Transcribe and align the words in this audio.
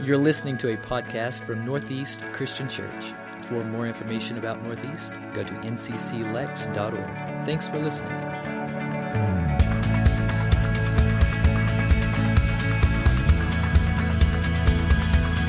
You're 0.00 0.16
listening 0.16 0.56
to 0.58 0.72
a 0.72 0.76
podcast 0.76 1.44
from 1.44 1.66
Northeast 1.66 2.22
Christian 2.32 2.68
Church. 2.68 3.12
For 3.42 3.64
more 3.64 3.84
information 3.84 4.38
about 4.38 4.62
Northeast, 4.62 5.12
go 5.34 5.42
to 5.42 5.52
ncclex.org. 5.54 7.44
Thanks 7.44 7.66
for 7.66 7.80
listening. 7.80 8.12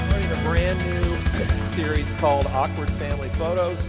starting 0.08 0.32
a 0.32 0.44
brand 0.44 0.80
new 0.80 1.66
series 1.76 2.12
called 2.16 2.48
Awkward 2.48 2.90
Family 2.94 3.30
Photos. 3.30 3.88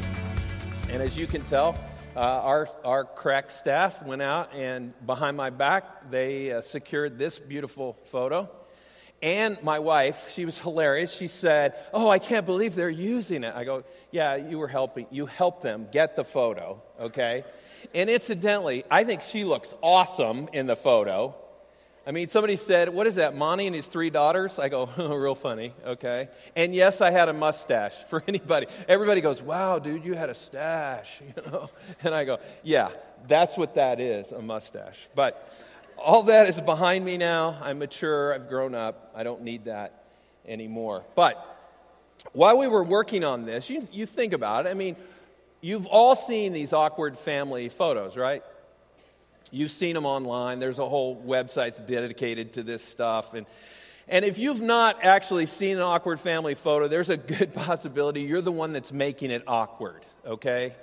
And 0.90 1.02
as 1.02 1.16
you 1.16 1.26
can 1.26 1.42
tell, 1.46 1.74
uh, 2.14 2.18
our, 2.20 2.68
our 2.84 3.06
crack 3.06 3.50
staff 3.50 4.02
went 4.02 4.20
out 4.20 4.52
and 4.54 4.92
behind 5.06 5.38
my 5.38 5.48
back, 5.48 6.10
they 6.10 6.52
uh, 6.52 6.60
secured 6.60 7.18
this 7.18 7.38
beautiful 7.38 7.96
photo. 8.04 8.59
And 9.22 9.62
my 9.62 9.80
wife, 9.80 10.30
she 10.32 10.46
was 10.46 10.58
hilarious. 10.58 11.12
She 11.12 11.28
said, 11.28 11.74
Oh, 11.92 12.08
I 12.08 12.18
can't 12.18 12.46
believe 12.46 12.74
they're 12.74 12.88
using 12.88 13.44
it. 13.44 13.54
I 13.54 13.64
go, 13.64 13.84
Yeah, 14.10 14.36
you 14.36 14.58
were 14.58 14.68
helping. 14.68 15.06
You 15.10 15.26
helped 15.26 15.62
them 15.62 15.88
get 15.92 16.16
the 16.16 16.24
photo, 16.24 16.80
okay? 16.98 17.44
And 17.94 18.08
incidentally, 18.08 18.84
I 18.90 19.04
think 19.04 19.22
she 19.22 19.44
looks 19.44 19.74
awesome 19.82 20.48
in 20.52 20.66
the 20.66 20.76
photo. 20.76 21.34
I 22.06 22.12
mean, 22.12 22.28
somebody 22.28 22.56
said, 22.56 22.88
What 22.88 23.06
is 23.06 23.16
that, 23.16 23.36
Monty 23.36 23.66
and 23.66 23.76
his 23.76 23.86
three 23.86 24.08
daughters? 24.08 24.58
I 24.58 24.70
go, 24.70 24.86
Real 24.96 25.34
funny, 25.34 25.74
okay? 25.84 26.28
And 26.56 26.74
yes, 26.74 27.02
I 27.02 27.10
had 27.10 27.28
a 27.28 27.34
mustache 27.34 27.94
for 28.08 28.22
anybody. 28.26 28.68
Everybody 28.88 29.20
goes, 29.20 29.42
Wow, 29.42 29.78
dude, 29.78 30.04
you 30.04 30.14
had 30.14 30.30
a 30.30 30.34
stash, 30.34 31.20
you 31.36 31.42
know? 31.50 31.68
And 32.02 32.14
I 32.14 32.24
go, 32.24 32.38
Yeah, 32.62 32.88
that's 33.28 33.58
what 33.58 33.74
that 33.74 34.00
is, 34.00 34.32
a 34.32 34.40
mustache. 34.40 35.08
But 35.14 35.46
all 36.00 36.24
that 36.24 36.48
is 36.48 36.60
behind 36.60 37.04
me 37.04 37.16
now. 37.16 37.58
I'm 37.62 37.78
mature, 37.78 38.34
I've 38.34 38.48
grown 38.48 38.74
up, 38.74 39.12
I 39.14 39.22
don't 39.22 39.42
need 39.42 39.66
that 39.66 40.04
anymore. 40.46 41.04
But 41.14 41.46
while 42.32 42.58
we 42.58 42.66
were 42.66 42.82
working 42.82 43.24
on 43.24 43.44
this, 43.44 43.70
you, 43.70 43.86
you 43.92 44.06
think 44.06 44.32
about 44.32 44.66
it. 44.66 44.70
I 44.70 44.74
mean, 44.74 44.96
you've 45.60 45.86
all 45.86 46.14
seen 46.14 46.52
these 46.52 46.72
awkward 46.72 47.18
family 47.18 47.68
photos, 47.68 48.16
right? 48.16 48.42
You've 49.50 49.70
seen 49.70 49.94
them 49.94 50.06
online. 50.06 50.58
There's 50.58 50.78
a 50.78 50.88
whole 50.88 51.20
website 51.20 51.84
dedicated 51.86 52.54
to 52.54 52.62
this 52.62 52.84
stuff. 52.84 53.34
And, 53.34 53.46
and 54.08 54.24
if 54.24 54.38
you've 54.38 54.62
not 54.62 55.02
actually 55.02 55.46
seen 55.46 55.76
an 55.76 55.82
awkward 55.82 56.20
family 56.20 56.54
photo, 56.54 56.88
there's 56.88 57.10
a 57.10 57.16
good 57.16 57.52
possibility 57.54 58.22
you're 58.22 58.42
the 58.42 58.52
one 58.52 58.72
that's 58.72 58.92
making 58.92 59.30
it 59.30 59.42
awkward, 59.46 60.04
okay? 60.24 60.74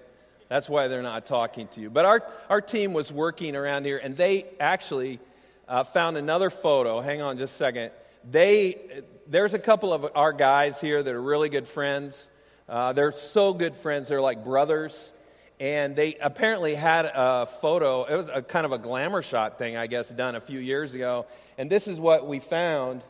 That's 0.49 0.69
why 0.69 0.87
they're 0.87 1.01
not 1.01 1.25
talking 1.25 1.67
to 1.69 1.81
you. 1.81 1.89
But 1.89 2.05
our, 2.05 2.23
our 2.49 2.61
team 2.61 2.93
was 2.93 3.11
working 3.11 3.55
around 3.55 3.85
here, 3.85 3.97
and 3.97 4.15
they 4.15 4.45
actually 4.59 5.19
uh, 5.67 5.83
found 5.83 6.17
another 6.17 6.49
photo. 6.49 7.01
Hang 7.01 7.21
on 7.21 7.37
just 7.37 7.55
a 7.55 7.57
second. 7.57 7.91
They, 8.29 9.03
there's 9.27 9.53
a 9.53 9.59
couple 9.59 9.93
of 9.93 10.07
our 10.15 10.33
guys 10.33 10.79
here 10.79 11.01
that 11.03 11.13
are 11.13 11.21
really 11.21 11.49
good 11.49 11.67
friends. 11.67 12.29
Uh, 12.67 12.93
they're 12.93 13.11
so 13.11 13.53
good 13.53 13.75
friends, 13.75 14.07
they're 14.07 14.21
like 14.21 14.43
brothers 14.43 15.11
and 15.59 15.95
they 15.95 16.15
apparently 16.15 16.75
had 16.75 17.05
a 17.05 17.45
photo 17.45 18.03
it 18.03 18.15
was 18.15 18.29
a 18.31 18.41
kind 18.41 18.65
of 18.65 18.71
a 18.71 18.77
glamour 18.77 19.21
shot 19.21 19.57
thing 19.57 19.75
i 19.75 19.87
guess 19.87 20.09
done 20.09 20.35
a 20.35 20.41
few 20.41 20.59
years 20.59 20.93
ago 20.93 21.25
and 21.57 21.69
this 21.69 21.87
is 21.87 21.99
what 21.99 22.27
we 22.27 22.39
found 22.39 23.03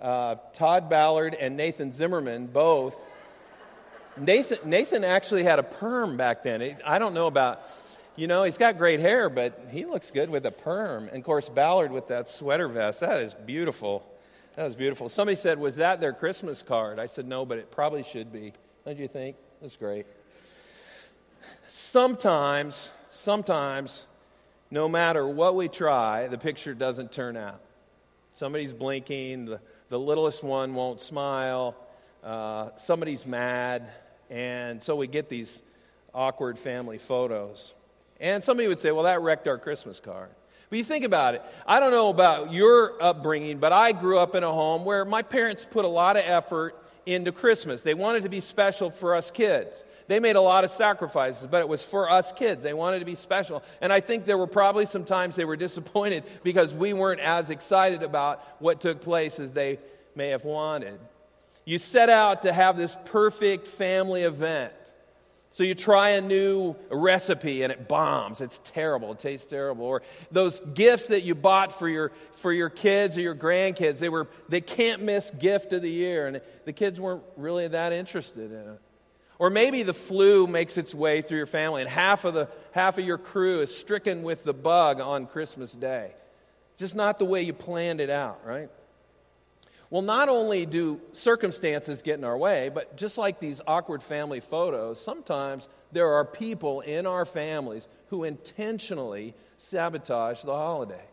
uh, 0.00 0.34
todd 0.52 0.88
ballard 0.90 1.34
and 1.34 1.56
nathan 1.56 1.92
zimmerman 1.92 2.46
both 2.46 2.96
nathan, 4.16 4.58
nathan 4.64 5.04
actually 5.04 5.44
had 5.44 5.58
a 5.58 5.62
perm 5.62 6.16
back 6.16 6.42
then. 6.42 6.78
I 6.84 6.98
don't 6.98 7.14
know 7.14 7.26
about 7.26 7.62
you 8.16 8.26
know 8.26 8.42
he's 8.42 8.58
got 8.58 8.78
great 8.78 9.00
hair 9.00 9.30
but 9.30 9.68
he 9.70 9.84
looks 9.84 10.10
good 10.10 10.30
with 10.30 10.46
a 10.46 10.50
perm. 10.50 11.08
And 11.08 11.18
of 11.18 11.24
course 11.24 11.48
ballard 11.48 11.92
with 11.92 12.08
that 12.08 12.28
sweater 12.28 12.68
vest 12.68 13.00
that 13.00 13.20
is 13.20 13.34
beautiful. 13.34 14.04
That 14.56 14.64
was 14.64 14.76
beautiful. 14.76 15.08
Somebody 15.08 15.36
said 15.36 15.58
was 15.58 15.76
that 15.76 16.00
their 16.00 16.12
christmas 16.12 16.62
card? 16.62 16.98
I 16.98 17.06
said 17.06 17.26
no 17.26 17.44
but 17.46 17.58
it 17.58 17.70
probably 17.70 18.02
should 18.02 18.32
be. 18.32 18.52
Don't 18.84 18.98
you 18.98 19.08
think? 19.08 19.36
That's 19.60 19.76
great. 19.76 20.06
Sometimes, 21.68 22.90
sometimes, 23.10 24.06
no 24.70 24.88
matter 24.88 25.26
what 25.26 25.54
we 25.54 25.68
try, 25.68 26.26
the 26.28 26.38
picture 26.38 26.74
doesn't 26.74 27.12
turn 27.12 27.36
out. 27.36 27.60
Somebody's 28.34 28.72
blinking, 28.72 29.44
the, 29.44 29.60
the 29.88 29.98
littlest 29.98 30.42
one 30.42 30.74
won't 30.74 31.00
smile, 31.00 31.76
uh, 32.24 32.70
somebody's 32.76 33.26
mad, 33.26 33.90
and 34.30 34.82
so 34.82 34.96
we 34.96 35.06
get 35.06 35.28
these 35.28 35.62
awkward 36.14 36.58
family 36.58 36.98
photos. 36.98 37.74
And 38.20 38.42
somebody 38.42 38.68
would 38.68 38.78
say, 38.78 38.92
well, 38.92 39.04
that 39.04 39.20
wrecked 39.20 39.48
our 39.48 39.58
Christmas 39.58 40.00
card. 40.00 40.30
But 40.70 40.78
you 40.78 40.84
think 40.84 41.04
about 41.04 41.34
it. 41.34 41.42
I 41.66 41.80
don't 41.80 41.90
know 41.90 42.08
about 42.08 42.52
your 42.52 43.02
upbringing, 43.02 43.58
but 43.58 43.72
I 43.72 43.92
grew 43.92 44.18
up 44.18 44.34
in 44.34 44.42
a 44.42 44.50
home 44.50 44.84
where 44.84 45.04
my 45.04 45.22
parents 45.22 45.66
put 45.70 45.84
a 45.84 45.88
lot 45.88 46.16
of 46.16 46.22
effort 46.24 46.74
into 47.04 47.32
Christmas. 47.32 47.82
They 47.82 47.94
wanted 47.94 48.22
to 48.22 48.28
be 48.28 48.40
special 48.40 48.90
for 48.90 49.14
us 49.14 49.30
kids. 49.30 49.84
They 50.06 50.20
made 50.20 50.36
a 50.36 50.40
lot 50.40 50.64
of 50.64 50.70
sacrifices, 50.70 51.46
but 51.46 51.60
it 51.60 51.68
was 51.68 51.82
for 51.82 52.10
us 52.10 52.32
kids. 52.32 52.62
They 52.62 52.74
wanted 52.74 53.00
to 53.00 53.04
be 53.04 53.16
special. 53.16 53.62
And 53.80 53.92
I 53.92 54.00
think 54.00 54.24
there 54.24 54.38
were 54.38 54.46
probably 54.46 54.86
some 54.86 55.04
times 55.04 55.36
they 55.36 55.44
were 55.44 55.56
disappointed 55.68 56.24
because 56.42 56.72
we 56.74 56.92
weren't 56.92 57.20
as 57.20 57.50
excited 57.50 58.02
about 58.02 58.42
what 58.58 58.80
took 58.80 59.00
place 59.00 59.40
as 59.40 59.52
they 59.52 59.78
may 60.14 60.28
have 60.28 60.44
wanted. 60.44 60.98
You 61.64 61.78
set 61.78 62.08
out 62.08 62.42
to 62.42 62.52
have 62.52 62.76
this 62.76 62.96
perfect 63.04 63.68
family 63.68 64.22
event. 64.22 64.72
So 65.50 65.64
you 65.64 65.74
try 65.74 66.10
a 66.10 66.22
new 66.22 66.76
recipe 66.90 67.62
and 67.62 67.70
it 67.70 67.86
bombs. 67.86 68.40
It's 68.40 68.58
terrible. 68.64 69.12
It 69.12 69.18
tastes 69.18 69.44
terrible. 69.44 69.84
Or 69.84 70.02
those 70.30 70.60
gifts 70.60 71.08
that 71.08 71.24
you 71.24 71.34
bought 71.34 71.78
for 71.78 71.90
your, 71.90 72.10
for 72.32 72.52
your 72.52 72.70
kids 72.70 73.18
or 73.18 73.20
your 73.20 73.34
grandkids, 73.34 73.98
they, 73.98 74.08
were, 74.08 74.28
they 74.48 74.62
can't 74.62 75.02
miss 75.02 75.30
gift 75.30 75.74
of 75.74 75.82
the 75.82 75.90
year. 75.90 76.26
And 76.26 76.40
the 76.64 76.72
kids 76.72 76.98
weren't 76.98 77.22
really 77.36 77.68
that 77.68 77.92
interested 77.92 78.50
in 78.50 78.72
it. 78.72 78.80
Or 79.38 79.50
maybe 79.50 79.82
the 79.82 79.92
flu 79.92 80.46
makes 80.46 80.78
its 80.78 80.94
way 80.94 81.20
through 81.20 81.38
your 81.38 81.46
family 81.46 81.82
and 81.82 81.90
half 81.90 82.24
of, 82.24 82.32
the, 82.32 82.48
half 82.70 82.96
of 82.96 83.04
your 83.04 83.18
crew 83.18 83.60
is 83.60 83.76
stricken 83.76 84.22
with 84.22 84.44
the 84.44 84.54
bug 84.54 85.00
on 85.00 85.26
Christmas 85.26 85.72
Day. 85.72 86.12
Just 86.78 86.94
not 86.94 87.18
the 87.18 87.26
way 87.26 87.42
you 87.42 87.52
planned 87.52 88.00
it 88.00 88.08
out, 88.08 88.40
right? 88.46 88.70
Well, 89.92 90.00
not 90.00 90.30
only 90.30 90.64
do 90.64 91.02
circumstances 91.12 92.00
get 92.00 92.16
in 92.16 92.24
our 92.24 92.38
way, 92.38 92.70
but 92.70 92.96
just 92.96 93.18
like 93.18 93.40
these 93.40 93.60
awkward 93.66 94.02
family 94.02 94.40
photos, 94.40 94.98
sometimes 94.98 95.68
there 95.92 96.14
are 96.14 96.24
people 96.24 96.80
in 96.80 97.06
our 97.06 97.26
families 97.26 97.86
who 98.08 98.24
intentionally 98.24 99.34
sabotage 99.58 100.44
the 100.44 100.54
holiday. 100.54 101.04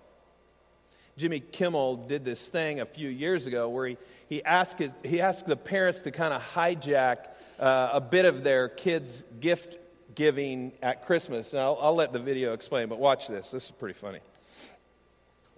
Jimmy 1.18 1.42
Kimmel 1.42 1.98
did 1.98 2.24
this 2.24 2.48
thing 2.48 2.80
a 2.80 2.86
few 2.86 3.10
years 3.10 3.48
ago 3.48 3.68
where 3.68 3.88
he, 3.88 3.98
he, 4.30 4.44
asked, 4.46 4.80
his, 4.80 4.92
he 5.04 5.20
asked 5.20 5.46
the 5.46 5.58
parents 5.58 6.00
to 6.04 6.12
kind 6.12 6.34
of 6.34 6.42
hijack 6.42 7.28
uh, 7.60 7.90
a 7.92 8.00
bit 8.00 8.24
of 8.24 8.46
their 8.46 8.70
kids' 8.70 9.26
gift 9.42 9.78
giving 10.16 10.72
at 10.82 11.06
Christmas. 11.06 11.52
And 11.52 11.62
I'll, 11.62 11.78
I'll 11.82 11.96
let 11.96 12.14
the 12.14 12.20
video 12.20 12.54
explain, 12.54 12.88
but 12.88 12.98
watch 12.98 13.28
this. 13.28 13.52
This 13.52 13.66
is 13.66 13.72
pretty 13.72 14.00
funny. 14.00 14.20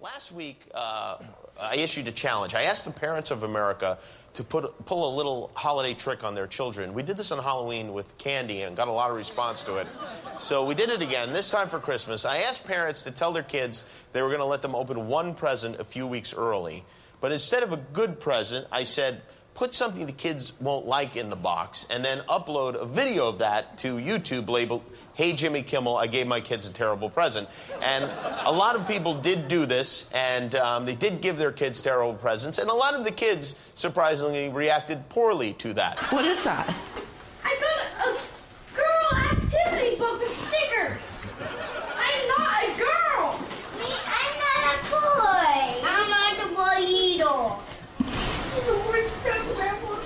Last 0.02 0.32
week, 0.32 0.60
uh, 0.74 1.18
I 1.60 1.76
issued 1.76 2.08
a 2.08 2.12
challenge. 2.12 2.56
I 2.56 2.62
asked 2.62 2.86
the 2.86 2.90
parents 2.90 3.30
of 3.30 3.44
America 3.44 4.00
to 4.34 4.42
put, 4.42 4.84
pull 4.84 5.08
a 5.08 5.12
little 5.14 5.52
holiday 5.54 5.94
trick 5.94 6.24
on 6.24 6.34
their 6.34 6.48
children. 6.48 6.92
We 6.92 7.04
did 7.04 7.16
this 7.16 7.30
on 7.30 7.38
Halloween 7.38 7.92
with 7.92 8.18
candy 8.18 8.62
and 8.62 8.76
got 8.76 8.88
a 8.88 8.92
lot 8.92 9.10
of 9.10 9.16
response 9.16 9.62
to 9.62 9.76
it. 9.76 9.86
So 10.40 10.66
we 10.66 10.74
did 10.74 10.90
it 10.90 11.02
again, 11.02 11.32
this 11.32 11.52
time 11.52 11.68
for 11.68 11.78
Christmas. 11.78 12.24
I 12.24 12.38
asked 12.38 12.66
parents 12.66 13.02
to 13.02 13.12
tell 13.12 13.32
their 13.32 13.44
kids 13.44 13.88
they 14.12 14.22
were 14.22 14.28
going 14.28 14.40
to 14.40 14.44
let 14.44 14.60
them 14.60 14.74
open 14.74 15.06
one 15.06 15.34
present 15.34 15.78
a 15.78 15.84
few 15.84 16.08
weeks 16.08 16.34
early. 16.34 16.84
But 17.20 17.30
instead 17.30 17.62
of 17.62 17.72
a 17.72 17.76
good 17.76 18.18
present, 18.18 18.66
I 18.72 18.82
said, 18.82 19.22
put 19.54 19.74
something 19.74 20.06
the 20.06 20.12
kids 20.12 20.52
won't 20.60 20.86
like 20.86 21.16
in 21.16 21.30
the 21.30 21.36
box 21.36 21.86
and 21.90 22.04
then 22.04 22.20
upload 22.28 22.74
a 22.74 22.84
video 22.84 23.28
of 23.28 23.38
that 23.38 23.78
to 23.78 23.96
YouTube 23.96 24.48
labeled 24.48 24.82
Hey 25.14 25.34
Jimmy 25.34 25.62
Kimmel, 25.62 25.94
I 25.96 26.06
gave 26.06 26.26
my 26.26 26.40
kids 26.40 26.66
a 26.66 26.72
terrible 26.72 27.10
present. 27.10 27.46
And 27.82 28.04
a 28.46 28.50
lot 28.50 28.76
of 28.76 28.88
people 28.88 29.12
did 29.14 29.46
do 29.46 29.66
this, 29.66 30.10
and 30.14 30.54
um, 30.54 30.86
they 30.86 30.94
did 30.94 31.20
give 31.20 31.36
their 31.36 31.52
kids 31.52 31.82
terrible 31.82 32.14
presents, 32.14 32.56
and 32.56 32.70
a 32.70 32.74
lot 32.74 32.94
of 32.94 33.04
the 33.04 33.10
kids 33.10 33.58
surprisingly 33.74 34.48
reacted 34.48 35.06
poorly 35.10 35.52
to 35.54 35.74
that. 35.74 35.98
What 36.10 36.24
is 36.24 36.42
that? 36.44 36.74
I 37.44 37.56
got 37.60 38.06
a 38.08 38.18
girl 38.74 39.06
activity 39.32 39.96
book 39.98 40.18
with 40.18 40.30
stickers. 40.30 41.30
I'm 41.94 42.28
not 42.28 42.64
a 42.64 42.68
girl. 42.78 43.38
Me, 43.78 43.92
I'm 44.06 44.34
not 44.40 44.62
a 44.72 44.76
boy. 44.88 45.52
I'm 45.84 46.08
not 46.08 46.40
a 46.40 46.54
boy 46.54 46.78
either. 46.86 47.56
He's 48.54 48.64
the 48.64 48.76
worst 48.88 49.12
present 49.20 49.58
ever. 49.60 49.98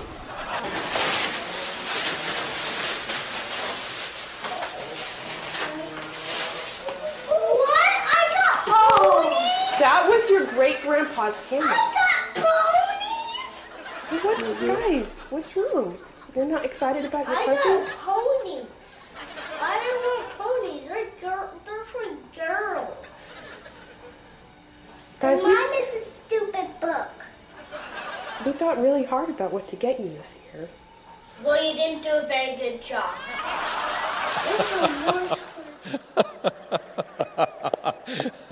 What? 7.29 7.91
I 8.07 8.23
got 8.37 8.55
ponies. 8.65 9.79
That 9.79 10.07
was 10.09 10.29
your 10.29 10.45
great 11.27 11.49
grandpa's 11.49 11.49
camera. 11.49 11.73
I 11.73 11.75
got 11.93 12.45
ponies. 14.09 14.23
What, 14.23 14.39
guys? 14.61 15.21
What's 15.29 15.55
wrong? 15.55 15.97
You're 16.35 16.45
not 16.45 16.65
excited 16.65 17.05
about 17.05 17.27
your 17.27 17.37
I 17.37 17.45
got 17.45 17.63
presents? 17.63 17.99
ponies. 17.99 19.01
I 19.59 19.73
don't 19.83 20.03
want 20.05 20.29
ponies. 20.37 20.87
They're 20.87 21.09
girl. 21.21 21.49
They're 21.65 21.85
for 21.85 22.03
girls. 22.35 23.35
Guys, 25.19 25.41
we, 25.41 25.47
Mine 25.47 25.73
is 25.81 25.95
a 25.95 26.05
stupid 26.09 26.79
book. 26.79 27.09
We 28.45 28.51
thought 28.51 28.79
really 28.79 29.03
hard 29.03 29.29
about 29.29 29.51
what 29.51 29.67
to 29.69 29.75
get 29.75 29.99
you 29.99 30.09
this 30.09 30.39
year. 30.53 30.69
Well, 31.43 31.63
you 31.63 31.73
didn't 31.75 32.03
do 32.03 32.09
a 32.11 32.27
very 32.27 32.55
good 32.55 32.81
job. 32.83 33.15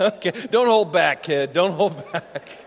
okay, 0.00 0.32
don't 0.50 0.66
hold 0.68 0.92
back, 0.92 1.22
kid. 1.22 1.52
Don't 1.52 1.72
hold 1.72 2.12
back. 2.12 2.65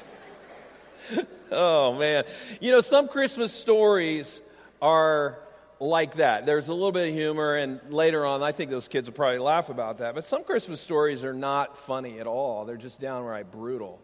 oh, 1.51 1.95
man. 1.95 2.23
You 2.59 2.71
know, 2.71 2.81
some 2.81 3.07
Christmas 3.07 3.53
stories 3.53 4.41
are 4.81 5.39
like 5.79 6.15
that. 6.15 6.45
There's 6.45 6.67
a 6.67 6.73
little 6.73 6.91
bit 6.91 7.09
of 7.09 7.13
humor, 7.13 7.56
and 7.56 7.79
later 7.89 8.25
on, 8.25 8.44
I 8.44 8.51
think 8.51 8.69
those 8.69 8.88
kids 8.88 9.07
will 9.07 9.15
probably 9.15 9.39
laugh 9.39 9.69
about 9.69 10.00
that. 10.00 10.15
But 10.15 10.25
some 10.25 10.44
Christmas 10.44 10.81
stories 10.81 11.23
are 11.23 11.33
not 11.33 11.77
funny 11.77 12.19
at 12.19 12.27
all, 12.27 12.65
they're 12.65 12.77
just 12.77 13.00
downright 13.00 13.51
brutal. 13.51 14.01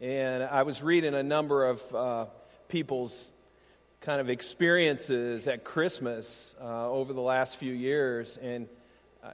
And 0.00 0.42
I 0.42 0.62
was 0.62 0.82
reading 0.82 1.14
a 1.14 1.22
number 1.22 1.66
of 1.66 1.94
uh, 1.94 2.26
people's 2.68 3.32
kind 4.00 4.20
of 4.20 4.30
experiences 4.30 5.46
at 5.46 5.62
Christmas 5.62 6.54
uh, 6.60 6.90
over 6.90 7.12
the 7.12 7.20
last 7.20 7.58
few 7.58 7.72
years, 7.72 8.38
and 8.38 8.66
uh, 9.22 9.32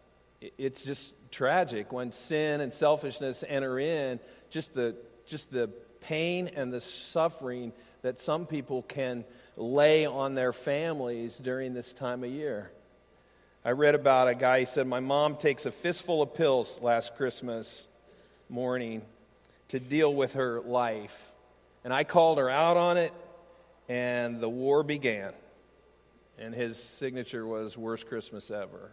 it's 0.58 0.84
just 0.84 1.14
tragic 1.30 1.92
when 1.92 2.10
sin 2.10 2.60
and 2.60 2.72
selfishness 2.72 3.44
enter 3.46 3.78
in. 3.78 4.18
Just 4.50 4.74
the 4.74 4.96
just 5.26 5.52
the 5.52 5.70
pain 6.06 6.48
and 6.54 6.72
the 6.72 6.80
suffering 6.80 7.72
that 8.02 8.18
some 8.18 8.46
people 8.46 8.82
can 8.82 9.24
lay 9.56 10.06
on 10.06 10.34
their 10.34 10.52
families 10.52 11.36
during 11.36 11.74
this 11.74 11.92
time 11.92 12.22
of 12.22 12.30
year. 12.30 12.70
I 13.64 13.70
read 13.72 13.96
about 13.96 14.28
a 14.28 14.34
guy, 14.36 14.60
he 14.60 14.64
said, 14.64 14.86
My 14.86 15.00
mom 15.00 15.36
takes 15.36 15.66
a 15.66 15.72
fistful 15.72 16.22
of 16.22 16.34
pills 16.34 16.78
last 16.80 17.16
Christmas 17.16 17.88
morning 18.48 19.02
to 19.68 19.80
deal 19.80 20.14
with 20.14 20.34
her 20.34 20.60
life. 20.60 21.32
And 21.82 21.92
I 21.92 22.04
called 22.04 22.38
her 22.38 22.48
out 22.48 22.76
on 22.76 22.96
it, 22.96 23.12
and 23.88 24.40
the 24.40 24.48
war 24.48 24.84
began. 24.84 25.32
And 26.38 26.54
his 26.54 26.80
signature 26.80 27.44
was 27.44 27.76
Worst 27.76 28.06
Christmas 28.06 28.52
Ever. 28.52 28.92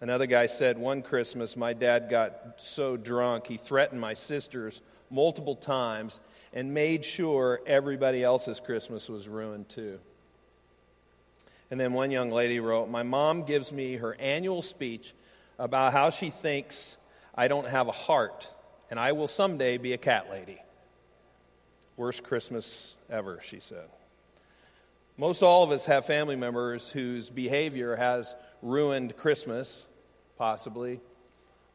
Another 0.00 0.26
guy 0.26 0.46
said, 0.46 0.78
One 0.78 1.02
Christmas, 1.02 1.56
my 1.56 1.72
dad 1.72 2.08
got 2.08 2.60
so 2.60 2.96
drunk, 2.96 3.48
he 3.48 3.56
threatened 3.56 4.00
my 4.00 4.14
sisters 4.14 4.80
multiple 5.10 5.56
times 5.56 6.20
and 6.52 6.72
made 6.72 7.04
sure 7.04 7.60
everybody 7.66 8.22
else's 8.22 8.60
Christmas 8.60 9.08
was 9.08 9.28
ruined 9.28 9.68
too. 9.68 9.98
And 11.70 11.80
then 11.80 11.92
one 11.92 12.10
young 12.10 12.30
lady 12.30 12.60
wrote, 12.60 12.88
My 12.88 13.02
mom 13.02 13.44
gives 13.44 13.72
me 13.72 13.96
her 13.96 14.16
annual 14.20 14.62
speech 14.62 15.14
about 15.58 15.92
how 15.92 16.10
she 16.10 16.30
thinks 16.30 16.96
I 17.34 17.48
don't 17.48 17.66
have 17.68 17.88
a 17.88 17.92
heart 17.92 18.50
and 18.90 19.00
I 19.00 19.12
will 19.12 19.26
someday 19.26 19.78
be 19.78 19.92
a 19.92 19.98
cat 19.98 20.30
lady. 20.30 20.60
Worst 21.96 22.22
Christmas 22.22 22.96
ever, 23.10 23.40
she 23.42 23.60
said. 23.60 23.88
Most 25.16 25.42
all 25.42 25.62
of 25.62 25.70
us 25.70 25.86
have 25.86 26.06
family 26.06 26.36
members 26.36 26.90
whose 26.90 27.30
behavior 27.30 27.94
has 27.96 28.34
ruined 28.62 29.16
Christmas, 29.16 29.86
possibly, 30.36 31.00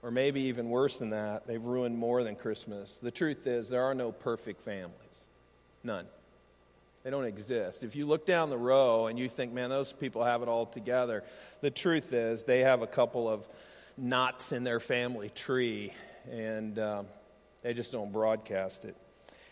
or 0.02 0.12
maybe 0.12 0.42
even 0.42 0.70
worse 0.70 1.00
than 1.00 1.10
that, 1.10 1.46
they've 1.48 1.64
ruined 1.64 1.98
more 1.98 2.24
than 2.24 2.36
Christmas. 2.36 3.00
The 3.00 3.12
truth 3.12 3.48
is, 3.48 3.70
there 3.70 3.84
are 3.84 3.94
no 3.94 4.12
perfect 4.12 4.62
families. 4.62 5.26
None. 5.84 6.06
They 7.04 7.10
don't 7.10 7.26
exist. 7.26 7.84
If 7.84 7.96
you 7.96 8.06
look 8.06 8.26
down 8.26 8.50
the 8.50 8.58
row 8.58 9.08
and 9.08 9.18
you 9.18 9.30
think, 9.30 9.54
man, 9.54 9.70
those 9.70 9.94
people 9.94 10.24
have 10.24 10.42
it 10.42 10.48
all 10.48 10.66
together, 10.66 11.24
the 11.62 11.72
truth 11.72 12.14
is, 12.14 12.44
they 12.44 12.60
have 12.60 12.82
a 12.82 12.88
couple 12.88 13.30
of 13.30 13.48
knots 13.98 14.52
in 14.52 14.64
their 14.64 14.80
family 14.80 15.30
tree, 15.30 15.94
and 16.30 16.78
um, 16.80 17.06
they 17.62 17.74
just 17.74 17.92
don't 17.92 18.12
broadcast 18.12 18.86
it. 18.86 18.96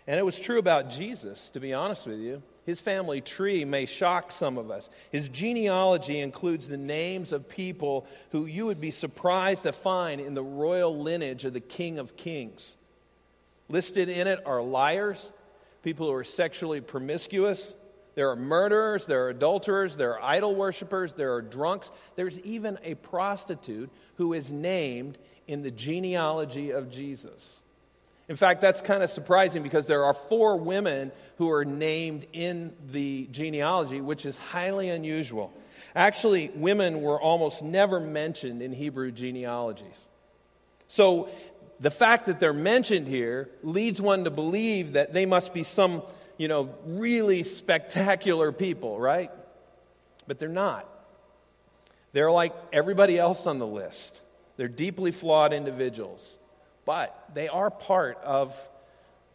And 0.07 0.19
it 0.19 0.23
was 0.23 0.39
true 0.39 0.59
about 0.59 0.89
Jesus, 0.89 1.49
to 1.49 1.59
be 1.59 1.73
honest 1.73 2.07
with 2.07 2.19
you. 2.19 2.41
His 2.67 2.81
family 2.81 3.21
tree 3.21 3.63
may 3.63 3.85
shock 3.85 4.29
some 4.29 4.57
of 4.57 4.69
us. 4.69 4.89
His 5.09 5.29
genealogy 5.29 6.19
includes 6.19 6.67
the 6.67 6.75
names 6.75 7.31
of 7.31 7.47
people 7.47 8.05
who 8.31 8.45
you 8.45 8.65
would 8.65 8.81
be 8.81 8.91
surprised 8.91 9.63
to 9.63 9.71
find 9.71 10.19
in 10.19 10.33
the 10.33 10.43
royal 10.43 11.01
lineage 11.01 11.45
of 11.45 11.53
the 11.53 11.61
King 11.61 11.97
of 11.97 12.17
Kings. 12.17 12.75
Listed 13.69 14.09
in 14.09 14.27
it 14.27 14.41
are 14.45 14.61
liars, 14.61 15.31
people 15.81 16.07
who 16.07 16.13
are 16.13 16.25
sexually 16.25 16.81
promiscuous. 16.81 17.73
There 18.15 18.31
are 18.31 18.35
murderers, 18.35 19.05
there 19.05 19.27
are 19.27 19.29
adulterers, 19.29 19.95
there 19.95 20.17
are 20.17 20.21
idol 20.21 20.53
worshippers, 20.53 21.13
there 21.13 21.35
are 21.35 21.41
drunks. 21.41 21.89
There's 22.17 22.37
even 22.39 22.79
a 22.83 22.95
prostitute 22.95 23.89
who 24.15 24.33
is 24.33 24.51
named 24.51 25.17
in 25.47 25.61
the 25.61 25.71
genealogy 25.71 26.71
of 26.71 26.89
Jesus. 26.89 27.61
In 28.29 28.35
fact, 28.35 28.59
that's 28.59 28.81
kind 28.81 29.03
of 29.03 29.09
surprising 29.09 29.63
because 29.63 29.87
there 29.87 30.03
are 30.03 30.13
four 30.13 30.57
women 30.57 31.11
who 31.37 31.49
are 31.49 31.63
named 31.63 32.25
in 32.33 32.73
the 32.91 33.27
genealogy, 33.31 34.01
which 34.01 34.25
is 34.25 34.35
highly 34.35 34.89
unusual. 34.89 35.53
Actually, 35.95 36.51
women 36.55 37.01
were 37.01 37.19
almost 37.19 37.63
never 37.63 37.99
mentioned 37.99 38.61
in 38.61 38.73
Hebrew 38.73 39.11
genealogies. 39.11 40.07
So 40.89 41.29
the 41.79 41.89
fact 41.89 42.25
that 42.25 42.39
they're 42.39 42.53
mentioned 42.53 43.07
here 43.07 43.49
leads 43.63 44.01
one 44.01 44.25
to 44.25 44.31
believe 44.31 44.93
that 44.93 45.13
they 45.13 45.25
must 45.25 45.53
be 45.53 45.63
some, 45.63 46.03
you 46.37 46.49
know, 46.49 46.75
really 46.85 47.43
spectacular 47.43 48.51
people, 48.51 48.99
right? 48.99 49.31
But 50.27 50.37
they're 50.37 50.49
not. 50.49 50.87
They're 52.11 52.31
like 52.31 52.53
everybody 52.73 53.17
else 53.17 53.47
on 53.47 53.59
the 53.59 53.67
list. 53.67 54.21
They're 54.57 54.67
deeply 54.67 55.11
flawed 55.11 55.53
individuals 55.53 56.37
but 56.87 57.29
they 57.33 57.49
are 57.49 57.69
part 57.69 58.17
of 58.23 58.57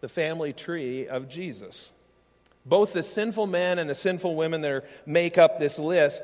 the 0.01 0.09
family 0.09 0.55
tree 0.55 1.07
of 1.07 1.29
Jesus. 1.29 1.93
Both 2.65 2.95
the 2.95 3.03
sinful 3.03 3.47
men 3.47 3.79
and 3.79 3.91
the 3.91 3.95
sinful 3.95 4.35
women 4.35 4.63
that 4.63 4.89
make 5.07 5.37
up 5.37 5.59
this 5.59 5.79
list 5.79 6.23